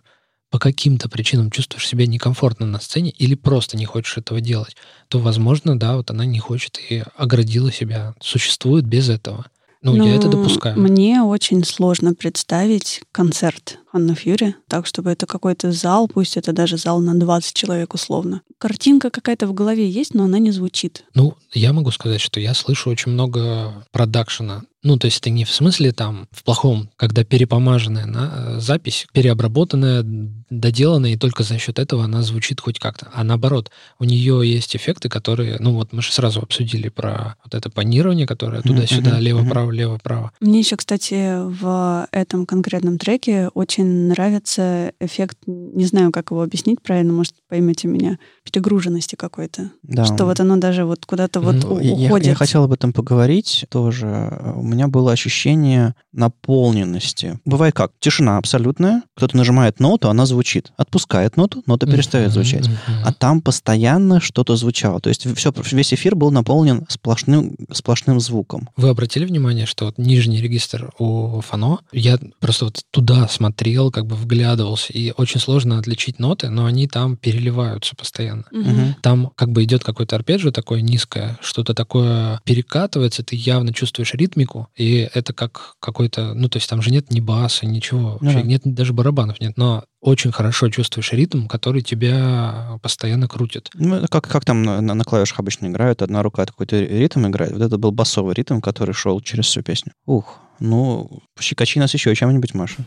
по 0.50 0.58
каким-то 0.58 1.08
причинам 1.08 1.50
чувствуешь 1.50 1.86
себя 1.86 2.06
некомфортно 2.06 2.66
на 2.66 2.80
сцене 2.80 3.10
или 3.10 3.34
просто 3.34 3.76
не 3.76 3.84
хочешь 3.84 4.16
этого 4.16 4.40
делать, 4.40 4.76
то, 5.08 5.18
возможно, 5.18 5.78
да, 5.78 5.96
вот 5.96 6.10
она 6.10 6.24
не 6.24 6.38
хочет 6.38 6.78
и 6.88 7.02
оградила 7.16 7.72
себя, 7.72 8.14
существует 8.20 8.84
без 8.86 9.08
этого. 9.08 9.46
Ну, 9.92 9.98
Ну, 9.98 10.06
я 10.06 10.16
это 10.16 10.28
допускаю. 10.28 10.78
Мне 10.78 11.22
очень 11.22 11.64
сложно 11.64 12.14
представить 12.14 13.02
концерт 13.12 13.78
Анна 13.92 14.14
Фьюри 14.14 14.54
так, 14.68 14.86
чтобы 14.86 15.10
это 15.10 15.26
какой-то 15.26 15.72
зал, 15.72 16.08
пусть 16.08 16.36
это 16.36 16.52
даже 16.52 16.76
зал 16.76 17.00
на 17.00 17.18
20 17.18 17.54
человек 17.54 17.94
условно. 17.94 18.42
Картинка 18.58 19.10
какая-то 19.10 19.46
в 19.46 19.54
голове 19.54 19.88
есть, 19.88 20.14
но 20.14 20.24
она 20.24 20.38
не 20.38 20.50
звучит. 20.50 21.04
Ну, 21.14 21.34
я 21.52 21.72
могу 21.72 21.90
сказать, 21.90 22.20
что 22.20 22.40
я 22.40 22.54
слышу 22.54 22.90
очень 22.90 23.12
много 23.12 23.86
продакшена. 23.92 24.62
Ну, 24.86 24.96
то 24.98 25.06
есть 25.06 25.18
это 25.18 25.30
не 25.30 25.44
в 25.44 25.50
смысле 25.50 25.90
там 25.90 26.28
в 26.30 26.44
плохом, 26.44 26.88
когда 26.96 27.24
перепомаженная 27.24 28.06
на, 28.06 28.32
э, 28.56 28.60
запись, 28.60 29.06
переобработанная, 29.12 30.04
доделанная, 30.48 31.14
и 31.14 31.16
только 31.16 31.42
за 31.42 31.58
счет 31.58 31.80
этого 31.80 32.04
она 32.04 32.22
звучит 32.22 32.60
хоть 32.60 32.78
как-то. 32.78 33.10
А 33.12 33.24
наоборот, 33.24 33.70
у 33.98 34.04
нее 34.04 34.42
есть 34.48 34.76
эффекты, 34.76 35.08
которые, 35.08 35.56
ну 35.58 35.72
вот 35.74 35.92
мы 35.92 36.02
же 36.02 36.12
сразу 36.12 36.40
обсудили 36.40 36.88
про 36.88 37.34
вот 37.44 37.54
это 37.56 37.68
панирование, 37.68 38.28
которое 38.28 38.62
туда-сюда, 38.62 39.18
лево-право, 39.18 39.72
лево-право. 39.72 40.30
Мне 40.40 40.60
еще, 40.60 40.76
кстати, 40.76 41.42
в 41.60 42.06
этом 42.12 42.46
конкретном 42.46 42.98
треке 42.98 43.48
очень 43.54 44.08
нравится 44.08 44.92
эффект, 45.00 45.38
не 45.46 45.84
знаю, 45.86 46.12
как 46.12 46.30
его 46.30 46.42
объяснить 46.42 46.80
правильно, 46.80 47.12
может, 47.12 47.34
поймете 47.48 47.88
меня, 47.88 48.18
перегруженности 48.44 49.16
какой-то. 49.16 49.70
Да. 49.82 50.04
Что 50.04 50.26
вот 50.26 50.38
оно 50.38 50.56
даже 50.58 50.84
вот 50.84 51.04
куда-то 51.06 51.40
вот 51.40 51.56
Ну, 51.64 51.74
у- 51.74 51.80
Я, 51.80 51.92
уходит. 52.06 52.26
я 52.28 52.34
хотел 52.36 52.62
об 52.64 52.72
этом 52.72 52.92
поговорить 52.92 53.66
тоже. 53.68 54.52
У 54.54 54.62
меня 54.76 54.88
было 54.88 55.12
ощущение 55.12 55.94
наполненности. 56.12 57.40
Бывает 57.44 57.74
как? 57.74 57.92
Тишина 57.98 58.38
абсолютная. 58.38 59.02
Кто-то 59.16 59.36
нажимает 59.36 59.80
ноту, 59.80 60.08
она 60.08 60.26
звучит. 60.26 60.72
Отпускает 60.76 61.36
ноту, 61.36 61.62
нота 61.66 61.86
перестает 61.86 62.30
звучать. 62.30 62.68
А 63.04 63.12
там 63.12 63.40
постоянно 63.40 64.20
что-то 64.20 64.56
звучало. 64.56 65.00
То 65.00 65.08
есть 65.08 65.26
все, 65.36 65.52
весь 65.72 65.94
эфир 65.94 66.14
был 66.14 66.30
наполнен 66.30 66.84
сплошным, 66.88 67.56
сплошным 67.72 68.20
звуком. 68.20 68.68
Вы 68.76 68.88
обратили 68.88 69.24
внимание, 69.24 69.66
что 69.66 69.86
вот 69.86 69.98
нижний 69.98 70.40
регистр 70.40 70.92
у 70.98 71.40
фано, 71.40 71.78
я 71.92 72.18
просто 72.40 72.66
вот 72.66 72.82
туда 72.90 73.28
смотрел, 73.28 73.90
как 73.90 74.06
бы 74.06 74.16
вглядывался, 74.16 74.92
и 74.92 75.12
очень 75.16 75.40
сложно 75.40 75.78
отличить 75.78 76.18
ноты, 76.18 76.50
но 76.50 76.66
они 76.66 76.86
там 76.86 77.16
переливаются 77.16 77.96
постоянно. 77.96 78.44
Мгм. 78.50 78.96
Там 79.00 79.30
как 79.34 79.50
бы 79.52 79.64
идет 79.64 79.84
какое-то 79.84 80.16
арпеджио 80.16 80.50
такое 80.50 80.80
низкое, 80.80 81.38
что-то 81.40 81.74
такое 81.74 82.40
перекатывается, 82.44 83.22
ты 83.22 83.36
явно 83.36 83.72
чувствуешь 83.72 84.14
ритмику, 84.14 84.65
и 84.74 85.08
это 85.14 85.32
как 85.32 85.74
какой-то, 85.80 86.34
ну, 86.34 86.48
то 86.48 86.58
есть 86.58 86.68
там 86.68 86.82
же 86.82 86.90
нет 86.90 87.10
ни 87.10 87.20
баса, 87.20 87.66
ничего, 87.66 88.18
вообще 88.20 88.40
да. 88.40 88.42
нет 88.42 88.62
даже 88.64 88.92
барабанов 88.92 89.40
нет, 89.40 89.56
но 89.56 89.84
очень 90.00 90.32
хорошо 90.32 90.68
чувствуешь 90.68 91.12
ритм, 91.12 91.46
который 91.46 91.82
тебя 91.82 92.78
постоянно 92.82 93.28
крутит. 93.28 93.70
Ну, 93.74 94.06
как, 94.08 94.28
как 94.28 94.44
там 94.44 94.62
на, 94.62 94.80
на- 94.80 94.94
на 94.94 95.04
клавишах 95.04 95.40
обычно 95.40 95.66
играют, 95.66 96.02
одна 96.02 96.22
рука 96.22 96.46
какой-то 96.46 96.78
ритм 96.78 97.26
играет. 97.26 97.52
Вот 97.52 97.62
это 97.62 97.78
был 97.78 97.92
басовый 97.92 98.34
ритм, 98.34 98.60
который 98.60 98.94
шел 98.94 99.20
через 99.20 99.46
всю 99.46 99.62
песню. 99.62 99.92
Ух, 100.06 100.40
ну, 100.60 101.22
щекочи 101.40 101.78
нас 101.78 101.92
еще 101.94 102.14
чем-нибудь, 102.14 102.54
Маша. 102.54 102.84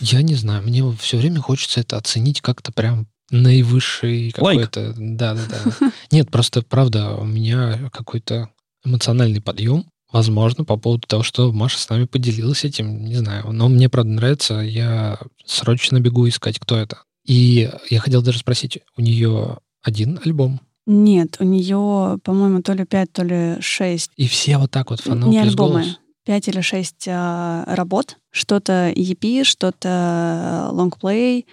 Я 0.00 0.22
не 0.22 0.34
знаю, 0.34 0.62
мне 0.62 0.84
все 1.00 1.16
время 1.16 1.40
хочется 1.40 1.80
это 1.80 1.96
оценить 1.96 2.40
как-то 2.40 2.72
прям 2.72 3.06
наивысший 3.30 4.30
какой-то... 4.30 4.94
Да, 4.96 5.34
да, 5.34 5.40
да. 5.48 5.92
Нет, 6.10 6.30
просто 6.30 6.62
правда, 6.62 7.14
у 7.16 7.24
меня 7.24 7.90
какой-то 7.92 8.50
эмоциональный 8.86 9.42
подъем, 9.42 9.84
возможно, 10.10 10.64
по 10.64 10.76
поводу 10.76 11.06
того, 11.06 11.22
что 11.22 11.52
Маша 11.52 11.78
с 11.78 11.88
нами 11.88 12.04
поделилась 12.04 12.64
этим, 12.64 13.04
не 13.04 13.16
знаю. 13.16 13.52
Но 13.52 13.68
мне, 13.68 13.88
правда, 13.88 14.10
нравится, 14.10 14.54
я 14.60 15.18
срочно 15.44 16.00
бегу 16.00 16.28
искать, 16.28 16.58
кто 16.58 16.76
это. 16.78 17.02
И 17.26 17.70
я 17.90 18.00
хотел 18.00 18.22
даже 18.22 18.38
спросить, 18.38 18.78
у 18.96 19.02
нее 19.02 19.58
один 19.82 20.20
альбом, 20.24 20.60
Нет, 20.86 21.36
у 21.40 21.44
нее, 21.44 22.18
по-моему, 22.22 22.62
то 22.62 22.72
ли 22.72 22.84
5, 22.84 23.12
то 23.12 23.22
ли 23.24 23.56
6 23.60 24.12
и 24.16 24.28
все 24.28 24.58
вот 24.58 24.70
так 24.70 24.90
вот 24.90 25.00
фанал 25.00 25.28
не 25.28 25.38
альбомы. 25.40 25.82
голос. 25.82 26.00
5 26.24 26.48
или 26.48 26.60
6 26.60 27.08
работ. 27.08 28.16
Что-то 28.30 28.90
EP, 28.90 29.44
что-то 29.44 30.68
лонгплей, 30.72 31.46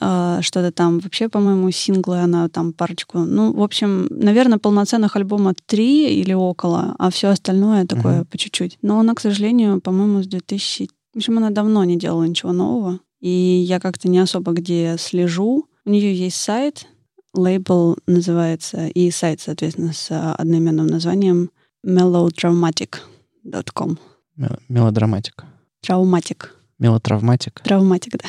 А, 0.00 0.42
что-то 0.42 0.72
там 0.72 0.98
вообще, 0.98 1.28
по-моему, 1.28 1.70
синглы 1.70 2.18
она 2.18 2.48
там 2.48 2.72
парочку. 2.72 3.18
Ну, 3.20 3.52
в 3.52 3.62
общем, 3.62 4.06
наверное, 4.10 4.58
полноценных 4.58 5.16
альбома 5.16 5.54
три 5.66 6.20
или 6.20 6.32
около, 6.32 6.94
а 6.98 7.10
все 7.10 7.28
остальное 7.28 7.86
такое 7.86 8.24
по 8.24 8.38
чуть-чуть. 8.38 8.78
Но 8.82 8.98
она, 9.00 9.14
к 9.14 9.20
сожалению, 9.20 9.80
по-моему, 9.80 10.22
с 10.22 10.26
2000... 10.26 10.88
В 11.14 11.18
общем, 11.18 11.38
она 11.38 11.50
давно 11.50 11.84
не 11.84 11.96
делала 11.96 12.24
ничего 12.24 12.52
нового. 12.52 12.98
И 13.20 13.30
я 13.30 13.80
как-то 13.80 14.08
не 14.08 14.18
особо 14.18 14.52
где 14.52 14.96
слежу. 14.98 15.66
У 15.86 15.90
нее 15.90 16.14
есть 16.14 16.36
сайт, 16.36 16.86
лейбл 17.32 17.96
называется, 18.06 18.86
и 18.88 19.10
сайт, 19.10 19.40
соответственно, 19.40 19.92
с 19.92 20.08
а, 20.10 20.34
одноименным 20.34 20.86
названием 20.86 21.50
melodramatic.com. 21.86 23.98
Мел- 24.36 24.58
Мелодраматик. 24.68 25.44
Травматик. 25.80 26.53
Мелотравматик. 26.78 27.60
Травматик, 27.62 28.14
да. 28.18 28.24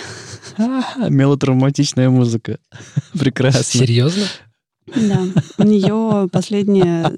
А, 0.57 1.09
Мелотравматичная 1.09 2.09
музыка. 2.09 2.59
Прекрасно. 3.19 3.63
Серьезно? 3.63 4.25
Да. 4.95 5.23
У 5.57 5.63
нее 5.63 6.29
последняя 6.31 7.11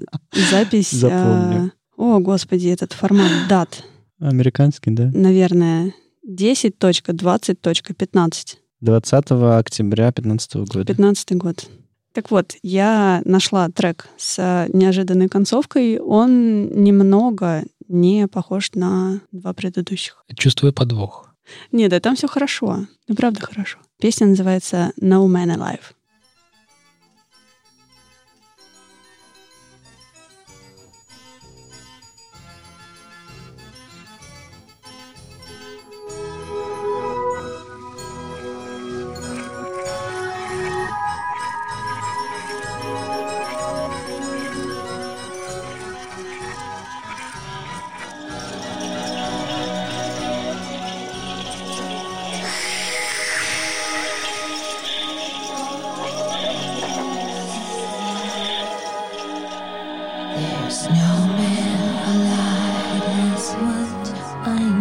запись... 0.50 0.90
Запомню. 0.90 1.72
а, 1.98 2.16
О, 2.16 2.18
господи, 2.20 2.68
этот 2.68 2.94
формат 2.94 3.30
дат, 3.48 3.84
Американский, 4.20 4.90
да? 4.90 5.10
наверное, 5.12 5.92
10.20.15. 6.28 8.56
20 8.80 9.14
октября 9.58 10.12
2015 10.12 10.54
года. 10.56 10.84
15 10.84 11.32
год. 11.36 11.66
Так 12.14 12.30
вот, 12.30 12.54
я 12.62 13.22
нашла 13.24 13.68
трек 13.68 14.08
с 14.16 14.36
а, 14.38 14.66
неожиданной 14.72 15.28
концовкой. 15.28 15.98
Он 15.98 16.68
немного 16.82 17.64
не 17.88 18.28
похож 18.28 18.70
на 18.74 19.20
два 19.32 19.52
предыдущих. 19.52 20.24
Чувствую 20.36 20.72
подвох. 20.72 21.28
Нет, 21.72 21.90
да 21.90 22.00
там 22.00 22.16
все 22.16 22.28
хорошо. 22.28 22.86
Ну, 23.08 23.14
правда 23.14 23.40
хорошо. 23.40 23.78
Песня 24.00 24.26
называется 24.26 24.92
No 25.00 25.26
Man 25.26 25.56
Alive. 25.56 25.94
Snowman 60.70 61.80
alive 62.12 63.32
is 63.32 63.52
what 63.54 64.46
I 64.46 64.58
need. 64.58 64.77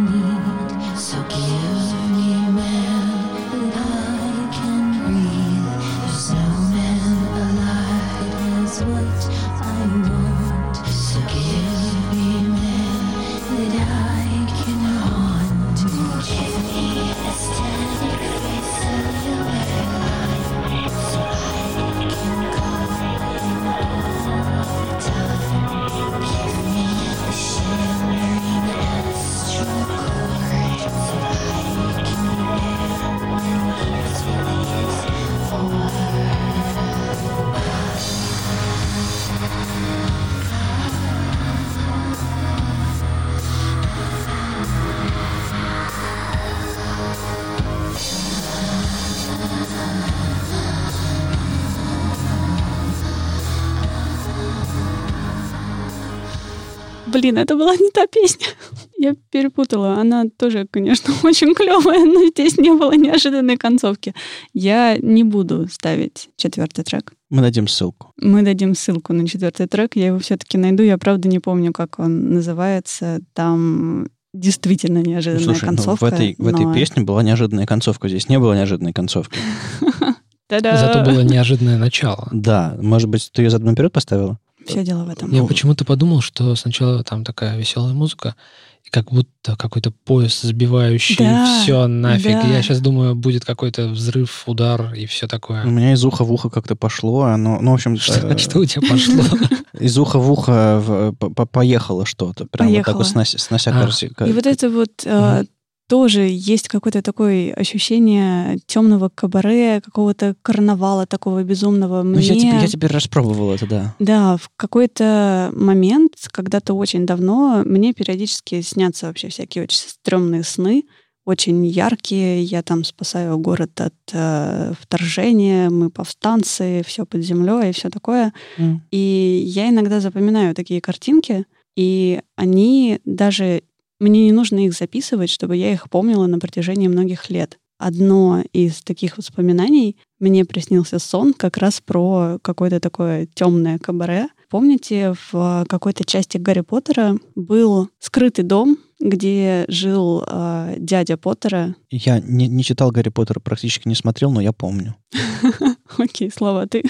Блин, 57.18 57.38
это 57.38 57.56
была 57.56 57.76
не 57.76 57.90
та 57.92 58.06
песня. 58.08 58.48
Я 58.98 59.16
перепутала. 59.32 59.96
Она 60.00 60.26
тоже, 60.38 60.68
конечно, 60.70 61.14
очень 61.24 61.54
клевая, 61.56 62.06
но 62.06 62.28
здесь 62.28 62.58
не 62.58 62.72
было 62.72 62.94
неожиданной 62.94 63.58
концовки. 63.58 64.14
Я 64.54 64.98
не 64.98 65.24
буду 65.24 65.68
ставить 65.68 66.30
четвертый 66.38 66.84
трек. 66.84 67.14
Мы 67.30 67.42
дадим 67.42 67.68
ссылку. 67.68 68.14
Мы 68.18 68.44
дадим 68.44 68.76
ссылку 68.76 69.14
на 69.14 69.28
четвертый 69.28 69.68
трек. 69.68 69.96
Я 69.96 70.08
его 70.08 70.20
все-таки 70.20 70.58
найду. 70.58 70.84
Я 70.84 70.98
правда 70.98 71.28
не 71.28 71.40
помню, 71.40 71.74
как 71.74 72.00
он 72.00 72.34
называется. 72.34 73.20
Там 73.34 74.08
действительно 74.34 75.00
неожиданная 75.00 75.44
Слушай, 75.44 75.64
ну, 75.64 75.68
концовка. 75.76 76.06
в 76.06 76.14
этой, 76.14 76.36
в 76.38 76.48
этой 76.48 76.66
но- 76.66 76.74
песне 76.74 77.04
была 77.04 77.24
неожиданная 77.24 77.66
концовка. 77.66 78.08
Здесь 78.08 78.30
не 78.30 78.38
было 78.40 78.54
неожиданной 78.54 78.94
концовки. 78.94 79.40
Та-да! 80.48 80.78
Зато 80.78 81.10
было 81.10 81.22
неожиданное 81.22 81.78
начало. 81.78 82.30
Да, 82.32 82.78
может 82.82 83.10
быть, 83.10 83.30
ты 83.34 83.42
ее 83.42 83.50
задом 83.50 83.68
наперед 83.68 83.92
поставила? 83.92 84.40
Все 84.68 84.84
дело 84.84 85.04
в 85.06 85.10
этом. 85.10 85.32
Я 85.32 85.44
почему-то 85.44 85.86
подумал, 85.86 86.22
что 86.22 86.56
сначала 86.56 87.04
там 87.04 87.24
такая 87.24 87.58
веселая 87.58 87.94
музыка, 87.94 88.36
и 88.84 88.90
как 88.90 89.12
будто 89.12 89.56
какой-то 89.58 89.92
поезд 89.92 90.44
сбивающий, 90.44 91.18
Да, 91.18 91.62
все 91.62 91.88
нафиг. 91.88 92.32
да. 92.32 92.48
Я 92.48 92.62
сейчас 92.62 92.80
думаю, 92.80 93.16
будет 93.16 93.44
какой-то 93.44 93.90
взрыв, 93.90 94.44
удар 94.46 94.94
и 94.94 95.06
все 95.06 95.28
такое. 95.28 95.66
У 95.66 95.70
меня 95.70 95.92
из 95.94 96.06
уха 96.06 96.24
в 96.24 96.32
ухо 96.32 96.50
как-то 96.50 96.76
пошло. 96.76 97.24
Оно, 97.24 97.60
ну, 97.60 97.72
в 97.72 97.74
общем, 97.74 97.98
Что, 97.98 98.28
э, 98.30 98.38
что 98.38 98.60
у 98.60 98.66
тебя 98.66 98.88
пошло? 98.88 99.24
из 99.80 99.98
уха 99.98 100.20
в 100.20 100.32
ухо 100.32 100.80
в- 100.80 101.12
по- 101.16 101.30
по- 101.30 101.46
поехало 101.46 102.06
что-то. 102.06 102.46
Прям 102.46 102.70
вот 102.74 102.86
так 102.86 102.96
вот 102.96 103.08
снося, 103.08 103.38
снося 103.38 103.72
А. 103.74 104.26
И 104.26 104.32
вот 104.32 104.46
это 104.46 104.70
вот 104.70 104.90
э, 105.06 105.44
тоже 105.88 106.28
есть 106.30 106.68
какое-то 106.68 107.02
такое 107.02 107.54
ощущение 107.54 108.60
темного 108.66 109.10
кабаре, 109.10 109.82
какого-то 109.82 110.36
карнавала 110.42 111.06
такого 111.06 111.44
безумного. 111.44 112.04
Ну, 112.04 112.18
Мне... 112.18 112.28
я, 112.28 112.36
теперь, 112.36 112.62
я 112.62 112.68
теперь 112.68 112.92
распробовал 112.92 113.52
это, 113.54 113.68
да. 113.68 113.96
Да, 114.00 114.38
в 114.38 114.50
какой-то 114.56 115.52
момент, 115.54 116.14
когда-то 116.32 116.74
очень 116.74 117.06
давно, 117.06 117.64
мне 117.66 117.94
периодически 117.94 118.62
снятся 118.62 119.08
вообще 119.08 119.30
всякие 119.30 119.64
очень 119.64 119.78
стрёмные 119.78 120.44
сны, 120.44 120.84
очень 121.28 121.66
яркие. 121.66 122.44
Я 122.44 122.64
там 122.64 122.86
спасаю 122.86 123.38
город 123.38 123.82
от 123.82 123.94
э, 124.14 124.74
вторжения, 124.80 125.70
мы 125.70 125.90
повстанцы, 125.90 126.84
все 126.86 127.06
под 127.06 127.22
землей 127.22 127.70
и 127.70 127.74
все 127.74 127.90
такое. 127.90 128.34
М. 128.58 128.82
И 128.92 129.44
я 129.46 129.70
иногда 129.70 130.00
запоминаю 130.00 130.56
такие 130.56 130.82
картинки, 130.82 131.46
и 131.76 132.22
они 132.36 133.00
даже... 133.06 133.62
Мне 134.00 134.26
не 134.26 134.32
нужно 134.32 134.66
их 134.66 134.74
записывать, 134.74 135.30
чтобы 135.30 135.56
я 135.56 135.72
их 135.72 135.90
помнила 135.90 136.28
на 136.28 136.40
протяжении 136.40 136.88
многих 136.88 137.30
лет. 137.30 137.58
Одно 137.80 138.44
из 138.54 138.82
таких 138.82 139.18
воспоминаний 139.18 139.98
мне 140.20 140.46
приснился 140.46 140.98
сон 140.98 141.34
как 141.34 141.58
раз 141.58 141.80
про 141.80 142.40
какое-то 142.42 142.80
такое 142.80 143.28
темное 143.28 143.78
кабаре. 143.78 144.30
Помните, 144.50 145.14
в 145.32 145.66
какой-то 145.68 146.04
части 146.04 146.38
Гарри 146.38 146.62
Поттера 146.62 147.18
был 147.36 147.90
скрытый 148.00 148.46
дом, 148.46 148.78
где 149.00 149.66
жил 149.68 150.24
э, 150.26 150.76
дядя 150.80 151.18
Поттера. 151.18 151.76
Я 151.92 152.20
не, 152.20 152.48
не 152.48 152.64
читал 152.64 152.92
Гарри 152.92 153.10
Поттера, 153.10 153.40
практически 153.40 153.88
не 153.88 153.96
смотрел, 153.96 154.32
но 154.32 154.42
я 154.42 154.54
помню. 154.54 154.96
Окей, 155.98 156.32
слова 156.32 156.66
ты. 156.66 156.84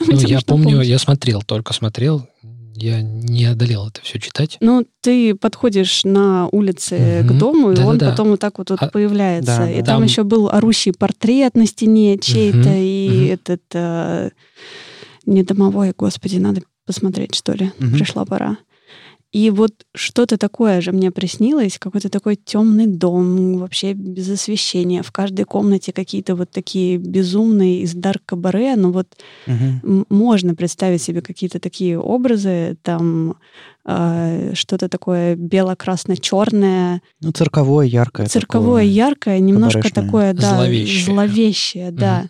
Ну, 0.00 0.16
я 0.18 0.40
помню, 0.40 0.80
я 0.80 0.98
смотрел, 0.98 1.42
только 1.42 1.72
смотрел. 1.72 2.26
Я 2.80 3.02
не 3.02 3.44
одолел 3.44 3.88
это 3.88 4.00
все 4.02 4.18
читать. 4.18 4.56
Ну, 4.60 4.86
ты 5.02 5.34
подходишь 5.34 6.02
на 6.04 6.48
улице 6.48 7.22
к 7.22 7.30
Мгм. 7.30 7.38
дому, 7.38 7.72
и 7.72 7.78
он 7.78 7.98
Да-да-да. 7.98 8.10
потом 8.10 8.28
вот 8.30 8.40
так 8.40 8.56
вот, 8.58 8.70
вот 8.70 8.78
А, 8.82 8.88
появляется. 8.88 9.58
да, 9.58 9.70
и 9.70 9.80
да. 9.80 9.86
там, 9.86 9.96
Там- 9.96 10.04
еще 10.04 10.22
был 10.24 10.48
орущий 10.48 10.92
портрет 10.92 11.54
на 11.56 11.66
стене 11.66 12.16
чей-то, 12.18 12.58
Мгм, 12.58 12.72
и 12.74 13.08
мгм. 13.10 13.32
этот 13.34 13.62
э, 13.74 14.30
не 15.26 15.42
домовой, 15.42 15.92
господи, 15.96 16.38
надо 16.38 16.62
посмотреть, 16.86 17.34
что 17.34 17.52
ли. 17.52 17.70
Мгм. 17.78 17.92
Пришла 17.98 18.24
пора. 18.24 18.56
И 19.32 19.50
вот 19.50 19.70
что-то 19.94 20.36
такое 20.38 20.80
же 20.80 20.90
мне 20.90 21.12
приснилось, 21.12 21.78
какой-то 21.78 22.08
такой 22.08 22.34
темный 22.34 22.86
дом, 22.88 23.58
вообще 23.58 23.92
без 23.92 24.28
освещения. 24.28 25.02
В 25.04 25.12
каждой 25.12 25.44
комнате 25.44 25.92
какие-то 25.92 26.34
вот 26.34 26.50
такие 26.50 26.96
безумные 26.96 27.82
из 27.82 27.94
дарк 27.94 28.22
кабаре, 28.26 28.74
но 28.74 28.90
вот 28.90 29.06
м- 29.46 30.04
можно 30.10 30.56
представить 30.56 31.00
себе 31.02 31.22
какие-то 31.22 31.60
такие 31.60 31.96
образы, 31.96 32.76
там 32.82 33.36
э, 33.86 34.52
что-то 34.54 34.88
такое 34.88 35.36
бело-красно-черное, 35.36 37.00
Ну, 37.20 37.32
цирковое, 37.32 37.86
яркое. 37.86 38.26
цирковое, 38.26 38.82
такое. 38.82 38.84
яркое, 38.84 39.38
немножко 39.38 39.80
кабарешное. 39.82 40.04
такое, 40.04 40.32
да, 40.34 40.54
Зловещее. 40.56 41.04
зловещее, 41.04 41.90
да. 41.92 42.24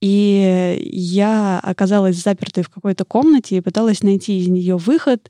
И 0.00 0.78
я 0.92 1.58
оказалась 1.60 2.16
запертой 2.22 2.62
в 2.62 2.68
какой-то 2.68 3.04
комнате 3.04 3.56
и 3.56 3.60
пыталась 3.60 4.02
найти 4.02 4.38
из 4.38 4.46
нее 4.48 4.76
выход. 4.76 5.28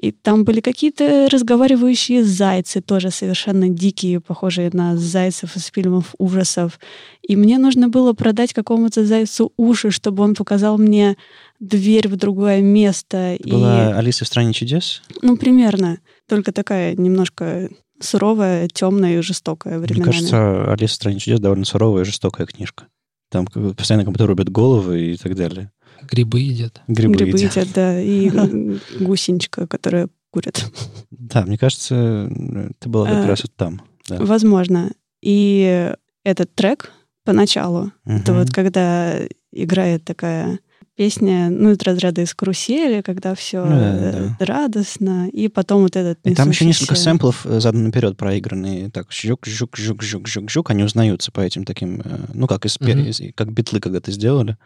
И 0.00 0.12
там 0.12 0.44
были 0.44 0.60
какие-то 0.60 1.28
разговаривающие 1.30 2.24
зайцы, 2.24 2.80
тоже 2.80 3.10
совершенно 3.10 3.68
дикие, 3.68 4.20
похожие 4.20 4.70
на 4.72 4.96
зайцев 4.96 5.56
из 5.56 5.66
фильмов 5.66 6.14
ужасов. 6.16 6.80
И 7.20 7.36
мне 7.36 7.58
нужно 7.58 7.90
было 7.90 8.14
продать 8.14 8.54
какому-то 8.54 9.04
зайцу 9.04 9.52
уши, 9.58 9.90
чтобы 9.90 10.22
он 10.22 10.34
показал 10.34 10.78
мне 10.78 11.16
дверь 11.58 12.08
в 12.08 12.16
другое 12.16 12.62
место. 12.62 13.36
Это 13.38 13.48
была 13.48 13.98
Алиса 13.98 14.24
в 14.24 14.28
стране 14.28 14.54
чудес? 14.54 15.02
Ну, 15.20 15.36
примерно. 15.36 15.98
Только 16.26 16.52
такая 16.52 16.94
немножко 16.96 17.68
суровая, 18.00 18.68
темная 18.68 19.18
и 19.18 19.22
жестокая 19.22 19.76
Мне 19.76 19.86
временами. 19.86 20.12
кажется, 20.12 20.72
Алиса 20.72 20.92
в 20.94 20.96
стране 20.96 21.18
чудес 21.18 21.40
довольно 21.40 21.66
суровая 21.66 22.04
и 22.04 22.06
жестокая 22.06 22.46
книжка. 22.46 22.86
Там 23.30 23.46
постоянно 23.46 24.04
кому-то 24.04 24.26
рубят 24.26 24.48
головы 24.48 25.12
и 25.12 25.16
так 25.16 25.36
далее. 25.36 25.70
Грибы 26.08 26.40
едят. 26.40 26.80
Грибы, 26.88 27.14
Грибы 27.14 27.38
едят. 27.38 27.56
едят, 27.56 27.68
да, 27.74 28.00
и 28.00 28.30
гусеничка, 29.00 29.66
которая 29.66 30.08
курит. 30.30 30.64
Да, 31.10 31.42
мне 31.44 31.58
кажется, 31.58 32.30
ты 32.78 32.88
была 32.88 33.06
как 33.06 33.24
А, 33.24 33.26
раз 33.26 33.42
вот 33.42 33.54
там. 33.56 33.82
Возможно. 34.08 34.90
И 35.22 35.92
этот 36.24 36.54
трек 36.54 36.92
поначалу, 37.24 37.92
это 38.04 38.32
вот 38.32 38.50
когда 38.50 39.18
играет 39.52 40.04
такая 40.04 40.58
песня, 41.04 41.48
ну, 41.48 41.70
из 41.70 41.78
разряда 41.82 42.20
из 42.20 42.34
карусели, 42.34 43.00
когда 43.00 43.34
все 43.34 43.64
Ну 43.64 43.70
да, 43.70 44.12
да. 44.38 44.44
радостно, 44.44 45.30
и 45.30 45.48
потом 45.48 45.80
вот 45.80 45.96
этот 45.96 46.18
И 46.24 46.34
там 46.34 46.50
еще 46.50 46.66
несколько 46.66 46.94
сэмплов 46.94 47.46
э, 47.46 47.58
задом 47.58 47.84
наперед 47.84 48.18
проигранные. 48.18 48.90
Так, 48.90 49.06
жук, 49.10 49.46
жук, 49.46 49.78
жук, 49.78 50.02
жук, 50.02 50.28
жук, 50.28 50.50
жук. 50.50 50.70
Они 50.70 50.82
узнаются 50.84 51.32
по 51.32 51.40
этим 51.40 51.64
таким, 51.64 52.02
э, 52.04 52.18
ну, 52.34 52.46
как 52.46 52.66
из, 52.66 52.78
Мгм. 52.80 53.00
из- 53.06 53.22
как 53.34 53.50
битлы 53.50 53.80
когда-то 53.80 54.12
сделали. 54.12 54.58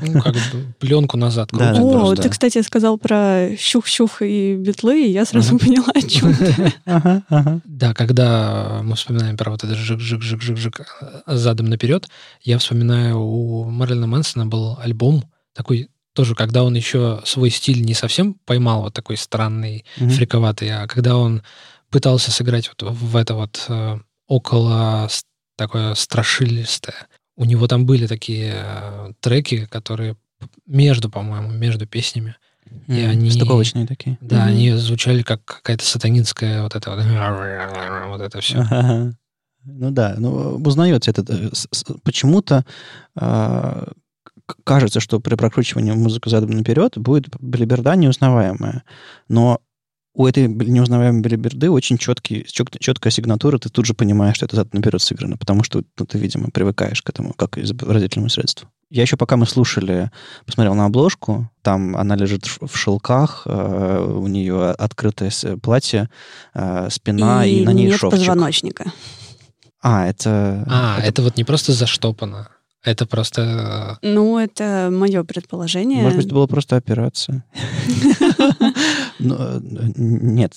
Ну, 0.00 0.22
как 0.22 0.34
пленку 0.78 1.18
назад 1.18 1.50
Да, 1.52 1.72
О, 1.72 1.92
просто, 1.92 2.16
ты, 2.16 2.22
да. 2.22 2.28
кстати, 2.30 2.62
сказал 2.62 2.96
про 2.96 3.50
щух-щух 3.54 4.22
и 4.22 4.56
битлы, 4.56 5.04
и 5.08 5.10
я 5.10 5.26
сразу 5.26 5.58
поняла, 5.58 5.88
о 5.94 6.00
чем 6.00 6.34
ты. 6.34 6.72
Ага, 6.86 7.22
ага. 7.28 7.60
Да, 7.66 7.92
когда 7.92 8.80
мы 8.82 8.96
вспоминаем 8.96 9.36
про 9.36 9.50
вот 9.50 9.62
это 9.62 9.74
жик-жик-жик-жик-жик 9.74 10.86
задом 11.26 11.66
наперед, 11.66 12.08
я 12.40 12.56
вспоминаю, 12.56 13.20
у 13.20 13.64
Мэрилина 13.68 14.06
Мэнсона 14.06 14.46
был 14.46 14.78
альбом 14.82 15.24
такой 15.60 15.88
тоже, 16.14 16.34
когда 16.34 16.64
он 16.64 16.74
еще 16.74 17.20
свой 17.24 17.50
стиль 17.50 17.82
не 17.84 17.94
совсем 17.94 18.34
поймал, 18.44 18.82
вот 18.82 18.94
такой 18.94 19.16
странный, 19.16 19.84
Мгм. 19.98 20.10
фриковатый, 20.10 20.70
а 20.70 20.86
когда 20.86 21.16
он 21.16 21.42
пытался 21.90 22.30
сыграть 22.30 22.68
вот 22.68 22.90
в 22.90 23.16
это 23.16 23.34
вот 23.34 23.64
э, 23.68 23.98
около 24.26 25.08
такое 25.56 25.94
страшилистое. 25.94 27.06
У 27.36 27.44
него 27.44 27.66
там 27.68 27.84
были 27.86 28.06
такие 28.06 28.52
э, 28.56 29.12
треки, 29.20 29.66
которые 29.66 30.16
между, 30.66 31.10
по-моему, 31.10 31.50
между 31.50 31.86
песнями. 31.86 32.34
И 32.88 32.92
они- 33.00 33.30
Стыковочные 33.30 33.86
такие. 33.86 34.16
Да, 34.20 34.36
Мгм. 34.40 34.48
они 34.48 34.72
звучали 34.72 35.22
как 35.22 35.44
какая-то 35.44 35.84
сатанинская 35.84 36.62
вот 36.62 36.74
это 36.76 36.90
вот, 36.90 36.98
вот 38.08 38.20
это 38.20 38.40
все. 38.40 38.58
Ага. 38.60 39.12
Ну 39.64 39.90
да, 39.90 40.14
ну 40.18 40.56
узнается 40.64 41.10
этот. 41.10 41.28
э, 41.30 41.50
с- 41.52 41.68
с- 41.70 41.84
Почему-то 42.02 42.64
а, 43.16 43.88
кажется, 44.64 45.00
что 45.00 45.20
при 45.20 45.34
прокручивании 45.34 45.92
музыки 45.92 46.28
задом 46.28 46.50
наперед 46.50 46.98
будет 46.98 47.36
белиберда 47.40 47.96
неузнаваемая. 47.96 48.84
Но 49.28 49.60
у 50.12 50.26
этой 50.26 50.48
неузнаваемой 50.48 51.22
белиберды 51.22 51.70
очень 51.70 51.96
четкий, 51.96 52.44
чет- 52.44 52.78
четкая 52.80 53.12
сигнатура, 53.12 53.58
ты 53.58 53.68
тут 53.68 53.86
же 53.86 53.94
понимаешь, 53.94 54.36
что 54.36 54.46
это 54.46 54.56
задом 54.56 54.72
наперед 54.74 55.00
сыграно, 55.00 55.36
потому 55.36 55.62
что 55.62 55.82
ну, 55.98 56.06
ты, 56.06 56.18
видимо, 56.18 56.50
привыкаешь 56.50 57.00
к 57.02 57.08
этому, 57.08 57.32
как 57.34 57.58
изобразительному 57.58 58.28
средству. 58.28 58.68
Я 58.90 59.02
еще, 59.02 59.16
пока 59.16 59.36
мы 59.36 59.46
слушали, 59.46 60.10
посмотрел 60.44 60.74
на 60.74 60.86
обложку, 60.86 61.48
там 61.62 61.96
она 61.96 62.16
лежит 62.16 62.44
в 62.46 62.76
шелках, 62.76 63.42
э, 63.46 64.04
у 64.04 64.26
нее 64.26 64.70
открытое 64.72 65.30
платье, 65.62 66.10
э, 66.54 66.88
спина, 66.90 67.46
и, 67.46 67.60
И 67.60 67.64
на 67.64 67.72
ней 67.72 67.86
нет 67.86 67.98
шовчик. 67.98 68.18
позвоночника. 68.18 68.92
А, 69.80 70.08
это... 70.08 70.66
А, 70.68 71.00
это... 71.00 71.22
вот 71.22 71.36
не 71.36 71.44
просто 71.44 71.72
заштопано, 71.72 72.48
это 72.82 73.06
просто... 73.06 73.98
Ну, 74.02 74.38
это 74.38 74.88
мое 74.90 75.22
предположение. 75.24 76.02
Может 76.02 76.16
быть, 76.16 76.26
это 76.26 76.34
была 76.34 76.46
просто 76.46 76.76
операция. 76.76 77.44
Ну, 79.22 79.36
э, 79.38 79.60
Нет, 79.96 80.56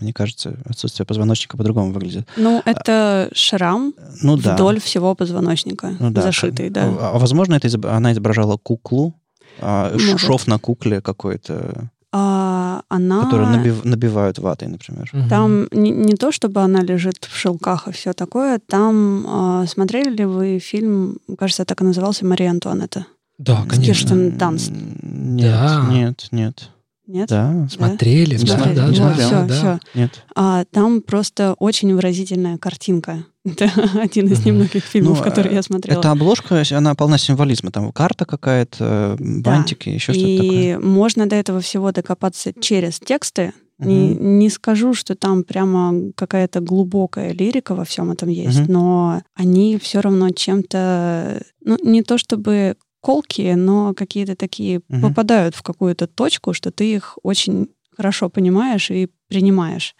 мне 0.00 0.12
кажется, 0.14 0.56
отсутствие 0.64 1.04
позвоночника 1.04 1.58
по-другому 1.58 1.92
выглядит. 1.92 2.26
Ну, 2.38 2.62
это 2.64 3.28
шрам 3.34 3.92
Ну 4.22 4.38
да. 4.38 4.54
вдоль 4.54 4.80
всего 4.80 5.14
позвоночника, 5.14 5.94
Ну 6.00 6.10
зашитый, 6.22 6.70
да. 6.70 6.84
А, 6.84 7.12
а 7.14 7.18
возможно, 7.18 7.60
она 7.84 8.12
изображала 8.12 8.56
куклу, 8.56 9.14
а, 9.60 9.94
шов 10.16 10.46
на 10.46 10.58
кукле 10.58 11.02
какой-то. 11.02 11.90
А, 12.16 12.82
она... 12.88 13.24
Которые 13.24 13.48
набив- 13.50 13.84
набивают 13.84 14.38
ватой, 14.38 14.68
например. 14.68 15.10
Мгм. 15.12 15.28
Там 15.28 15.66
не, 15.72 15.90
не 15.90 16.14
то, 16.14 16.30
чтобы 16.30 16.60
она 16.60 16.80
лежит 16.80 17.24
в 17.28 17.36
шелках 17.36 17.88
и 17.88 17.92
все 17.92 18.12
такое. 18.12 18.60
Там 18.64 19.24
а, 19.26 19.66
смотрели 19.66 20.10
ли 20.10 20.24
вы 20.24 20.60
фильм, 20.60 21.18
кажется, 21.36 21.64
так 21.64 21.80
и 21.80 21.84
назывался 21.84 22.24
«Мария 22.24 22.50
Антуанетта»? 22.50 23.06
Да, 23.38 23.64
с 23.64 23.68
конечно. 23.68 23.84
Кирстен 23.84 24.38
Данст. 24.38 24.70
М, 24.70 25.36
Нет, 25.36 25.50
Да. 25.50 25.86
нет, 25.90 26.28
нет. 26.30 26.70
Нет? 27.08 27.28
Да, 27.28 27.66
Смотрели, 27.68 28.36
да, 28.38 28.46
Смотрели. 28.46 28.76
да, 28.76 28.86
Вот, 28.86 28.96
да, 28.96 29.12
всё, 29.14 29.30
да, 29.30 29.46
всё. 29.54 29.62
да. 29.64 29.80
нет. 29.94 30.24
А 30.36 30.64
там 30.70 31.02
просто 31.02 31.54
очень 31.58 31.92
выразительная 31.94 32.58
картинка. 32.58 33.24
Это 33.46 33.70
один 34.00 34.26
из 34.28 34.44
немногих 34.46 34.84
фильмов, 34.84 35.18
Ну, 35.18 35.24
которые 35.24 35.52
э, 35.52 35.56
я 35.56 35.62
смотрела. 35.62 35.98
Эта 36.00 36.10
обложка, 36.10 36.62
она 36.72 36.94
полна 36.94 37.18
символизма. 37.18 37.70
Там 37.70 37.92
карта 37.92 38.24
какая-то, 38.24 39.16
бантики, 39.18 39.90
еще 39.90 40.14
что-то 40.14 40.36
такое. 40.42 40.74
И 40.74 40.76
можно 40.78 41.26
до 41.26 41.36
этого 41.36 41.60
всего 41.60 41.92
докопаться 41.92 42.52
через 42.58 42.98
тексты. 43.00 43.52
Не, 43.78 44.10
Мгм. 44.12 44.38
не 44.38 44.50
скажу, 44.50 44.94
что 44.94 45.14
там 45.14 45.42
прямо 45.42 46.12
какая-то 46.14 46.60
глубокая 46.60 47.32
лирика 47.32 47.74
во 47.74 47.84
всем 47.84 48.10
этом 48.12 48.28
есть, 48.28 48.60
Мгм. 48.60 48.72
но 48.72 49.22
они 49.34 49.78
все 49.78 50.00
равно 50.00 50.30
чем-то, 50.30 51.42
ну, 51.60 51.76
не 51.82 52.02
то 52.02 52.16
чтобы 52.16 52.76
колкие, 53.00 53.56
но 53.56 53.92
какие-то 53.92 54.36
такие 54.36 54.80
Мгм. 54.88 55.02
попадают 55.02 55.54
в 55.54 55.62
какую-то 55.62 56.06
точку, 56.06 56.54
что 56.54 56.70
ты 56.70 56.94
их 56.94 57.18
очень 57.22 57.68
хорошо 57.96 58.30
понимаешь 58.30 58.90
и 58.90 59.08
принимаешь. 59.28 59.96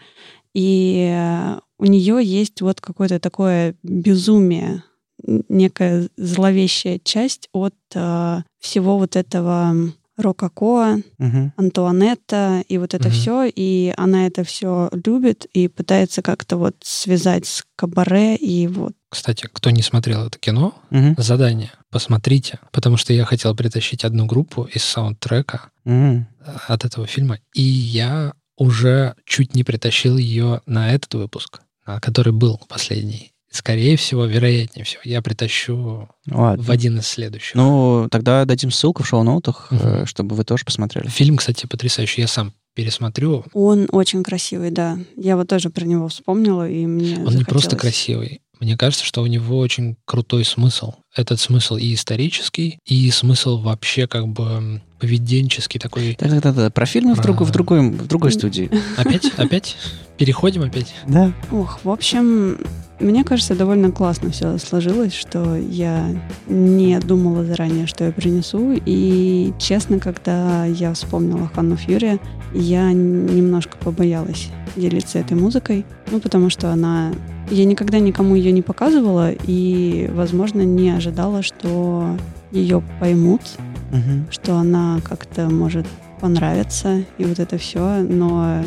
И 0.54 1.10
э, 1.12 1.58
у 1.84 1.86
нее 1.86 2.18
есть 2.24 2.62
вот 2.62 2.80
какое-то 2.80 3.20
такое 3.20 3.74
безумие, 3.82 4.82
некая 5.22 6.08
зловещая 6.16 6.98
часть 7.04 7.48
от 7.52 7.74
э, 7.94 8.38
всего 8.58 8.98
вот 8.98 9.16
этого 9.16 9.74
рококо, 10.16 10.98
Мгм. 11.18 11.52
Антуанетта 11.56 12.62
и 12.68 12.78
вот 12.78 12.94
это 12.94 13.08
Мгм. 13.08 13.14
все, 13.14 13.44
и 13.54 13.92
она 13.96 14.26
это 14.26 14.44
все 14.44 14.88
любит 15.04 15.44
и 15.52 15.68
пытается 15.68 16.22
как-то 16.22 16.56
вот 16.56 16.76
связать 16.82 17.46
с 17.46 17.64
кабаре 17.76 18.36
и 18.36 18.66
вот. 18.66 18.92
Кстати, 19.10 19.46
кто 19.52 19.70
не 19.70 19.82
смотрел 19.82 20.26
это 20.26 20.38
кино, 20.38 20.74
Мгм. 20.90 21.16
задание, 21.18 21.72
посмотрите, 21.90 22.60
потому 22.72 22.96
что 22.96 23.12
я 23.12 23.24
хотел 23.24 23.54
притащить 23.54 24.04
одну 24.04 24.24
группу 24.26 24.64
из 24.64 24.84
саундтрека 24.84 25.70
э, 25.84 26.22
от 26.68 26.84
этого 26.84 27.06
фильма, 27.06 27.38
и 27.54 27.62
я 27.62 28.32
уже 28.56 29.16
чуть 29.24 29.54
не 29.56 29.64
притащил 29.64 30.16
ее 30.16 30.60
на 30.66 30.92
этот 30.92 31.12
выпуск, 31.14 31.60
который 31.84 32.32
был 32.32 32.60
последний. 32.68 33.32
Скорее 33.50 33.96
всего, 33.96 34.24
вероятнее 34.24 34.84
всего, 34.84 35.02
я 35.04 35.22
притащу 35.22 36.08
Ладно. 36.28 36.60
в 36.62 36.70
один 36.70 36.98
из 36.98 37.06
следующих. 37.06 37.54
Ну, 37.54 38.08
тогда 38.10 38.44
дадим 38.44 38.72
ссылку 38.72 39.04
в 39.04 39.06
шоу-ноутах, 39.06 39.68
Мгм. 39.70 39.86
э, 39.86 40.06
чтобы 40.06 40.34
вы 40.34 40.42
тоже 40.44 40.64
посмотрели. 40.64 41.06
Фильм, 41.06 41.36
кстати, 41.36 41.66
потрясающий. 41.66 42.22
Я 42.22 42.26
сам 42.26 42.52
пересмотрю. 42.74 43.44
Он 43.52 43.86
очень 43.92 44.24
красивый, 44.24 44.72
да. 44.72 44.98
Я 45.16 45.36
вот 45.36 45.46
тоже 45.46 45.70
про 45.70 45.84
него 45.84 46.08
вспомнила, 46.08 46.68
и 46.68 46.84
мне 46.86 47.18
Он 47.24 47.36
не 47.36 47.44
просто 47.44 47.76
красивый. 47.76 48.40
Мне 48.60 48.76
кажется, 48.76 49.04
что 49.04 49.22
у 49.22 49.26
него 49.26 49.58
очень 49.58 49.96
крутой 50.04 50.44
смысл. 50.44 50.94
Этот 51.14 51.40
смысл 51.40 51.76
и 51.76 51.94
исторический, 51.94 52.78
и 52.86 53.10
смысл 53.10 53.58
вообще 53.58 54.06
как 54.06 54.28
бы 54.28 54.80
поведенческий 54.98 55.78
такой. 55.80 56.16
Да-да-да, 56.18 56.70
про 56.70 56.86
фильмы 56.86 57.14
в, 57.14 57.16
Про- 57.16 57.24
другой, 57.24 57.46
в, 57.46 57.50
другой, 57.50 57.90
в 57.90 58.06
другой 58.06 58.32
студии. 58.32 58.70
Опять? 58.96 59.26
Опять? 59.36 59.76
Переходим 60.16 60.62
опять? 60.62 60.94
Да. 61.06 61.32
Ох, 61.50 61.80
в 61.84 61.90
общем, 61.90 62.58
мне 63.00 63.24
кажется, 63.24 63.54
довольно 63.56 63.90
классно 63.90 64.30
все 64.30 64.56
сложилось, 64.58 65.12
что 65.14 65.56
я 65.56 66.06
не 66.48 66.98
думала 67.00 67.44
заранее, 67.44 67.86
что 67.86 68.04
я 68.04 68.12
принесу. 68.12 68.72
И 68.86 69.52
честно, 69.58 69.98
когда 69.98 70.64
я 70.66 70.92
вспомнила 70.94 71.50
Ханну 71.54 71.76
Фьюри, 71.76 72.20
я 72.54 72.92
немножко 72.92 73.76
побоялась 73.78 74.48
делиться 74.76 75.18
этой 75.18 75.36
музыкой. 75.36 75.84
Ну, 76.10 76.20
потому 76.20 76.50
что 76.50 76.70
она... 76.70 77.12
Я 77.50 77.64
никогда 77.64 77.98
никому 77.98 78.36
ее 78.36 78.52
не 78.52 78.62
показывала 78.62 79.30
и, 79.32 80.08
возможно, 80.14 80.62
не 80.62 80.90
ожидала, 80.90 81.42
что 81.42 82.16
ее 82.52 82.82
поймут, 83.00 83.42
Мгм. 83.90 84.26
что 84.30 84.56
она 84.56 85.00
как-то 85.04 85.48
может 85.50 85.86
понравиться 86.20 87.02
и 87.18 87.24
вот 87.24 87.38
это 87.38 87.58
все, 87.58 88.02
но 88.02 88.62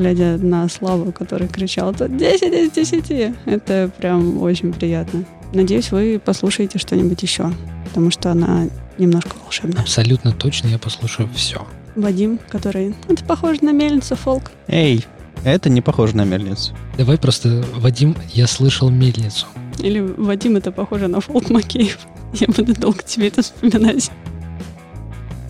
глядя 0.00 0.38
на 0.38 0.68
Славу, 0.68 1.12
который 1.12 1.48
кричал 1.48 1.94
тут 1.94 2.16
10 2.16 2.42
из 2.42 2.70
10, 2.72 3.34
это 3.44 3.90
прям 3.98 4.42
очень 4.42 4.72
приятно. 4.72 5.24
Надеюсь, 5.52 5.92
вы 5.92 6.20
послушаете 6.24 6.78
что-нибудь 6.78 7.22
еще, 7.22 7.52
потому 7.84 8.10
что 8.10 8.30
она 8.30 8.68
немножко 8.98 9.36
волшебная. 9.42 9.82
Абсолютно 9.82 10.32
точно 10.32 10.68
я 10.68 10.78
послушаю 10.78 11.28
все. 11.34 11.66
Вадим, 11.96 12.38
который... 12.48 12.94
Это 13.08 13.24
похоже 13.24 13.64
на 13.64 13.72
мельницу 13.72 14.16
фолк. 14.16 14.52
Эй, 14.68 15.04
это 15.44 15.68
не 15.68 15.80
похоже 15.80 16.16
на 16.16 16.24
мельницу. 16.24 16.74
Давай 16.96 17.18
просто, 17.18 17.64
Вадим, 17.76 18.16
я 18.32 18.46
слышал 18.46 18.90
мельницу. 18.90 19.46
Или 19.78 20.00
Вадим, 20.00 20.56
это 20.56 20.72
похоже 20.72 21.08
на 21.08 21.20
фолк 21.20 21.50
Макеев. 21.50 21.98
Я 22.32 22.46
буду 22.46 22.74
долго 22.74 23.02
тебе 23.02 23.28
это 23.28 23.42
вспоминать. 23.42 24.10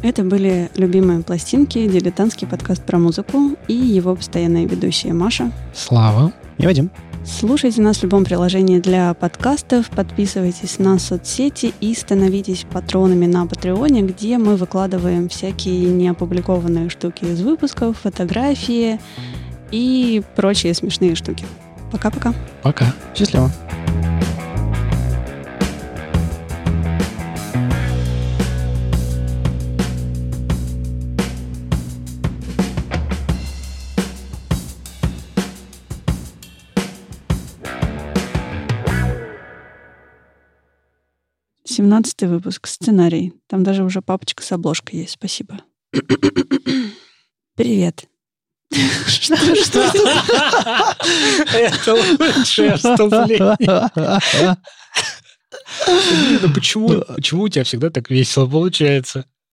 Это 0.02 0.22
были 0.22 0.70
любимые 0.76 1.20
пластинки, 1.20 1.86
дилетантский 1.86 2.46
подкаст 2.46 2.82
про 2.84 2.98
музыку 2.98 3.56
и 3.68 3.74
его 3.74 4.16
постоянные 4.16 4.66
ведущие 4.66 5.12
Маша. 5.12 5.52
Слава. 5.74 6.32
И 6.56 6.66
Вадим. 6.66 6.90
Слушайте 7.22 7.82
нас 7.82 7.98
в 7.98 8.02
любом 8.04 8.24
приложении 8.24 8.78
для 8.78 9.12
подкастов, 9.12 9.90
подписывайтесь 9.90 10.78
на 10.78 10.98
соцсети 10.98 11.74
и 11.80 11.94
становитесь 11.94 12.64
патронами 12.70 13.26
на 13.26 13.46
Патреоне, 13.46 14.00
где 14.00 14.38
мы 14.38 14.56
выкладываем 14.56 15.28
всякие 15.28 15.90
неопубликованные 15.90 16.88
штуки 16.88 17.24
из 17.24 17.42
выпусков, 17.42 17.98
фотографии 17.98 18.98
и 19.70 20.22
прочие 20.34 20.72
смешные 20.72 21.14
штуки. 21.14 21.44
Пока-пока. 21.92 22.32
Пока. 22.62 22.86
Счастливо. 23.14 23.50
Семнадцатый 41.80 42.28
выпуск. 42.28 42.66
Сценарий. 42.66 43.32
Там 43.48 43.62
даже 43.64 43.84
уже 43.84 44.02
папочка 44.02 44.42
с 44.42 44.52
обложкой 44.52 45.00
есть. 45.00 45.12
Спасибо. 45.12 45.62
Привет. 47.56 48.04
Что 49.06 49.34
Это 51.54 51.94
лучшее 51.94 52.76
вступление. 52.76 53.56
Ну 56.42 56.52
почему, 56.54 57.02
почему 57.16 57.44
у 57.44 57.48
тебя 57.48 57.64
всегда 57.64 57.88
так 57.88 58.10
весело 58.10 58.46
получается? 58.46 59.24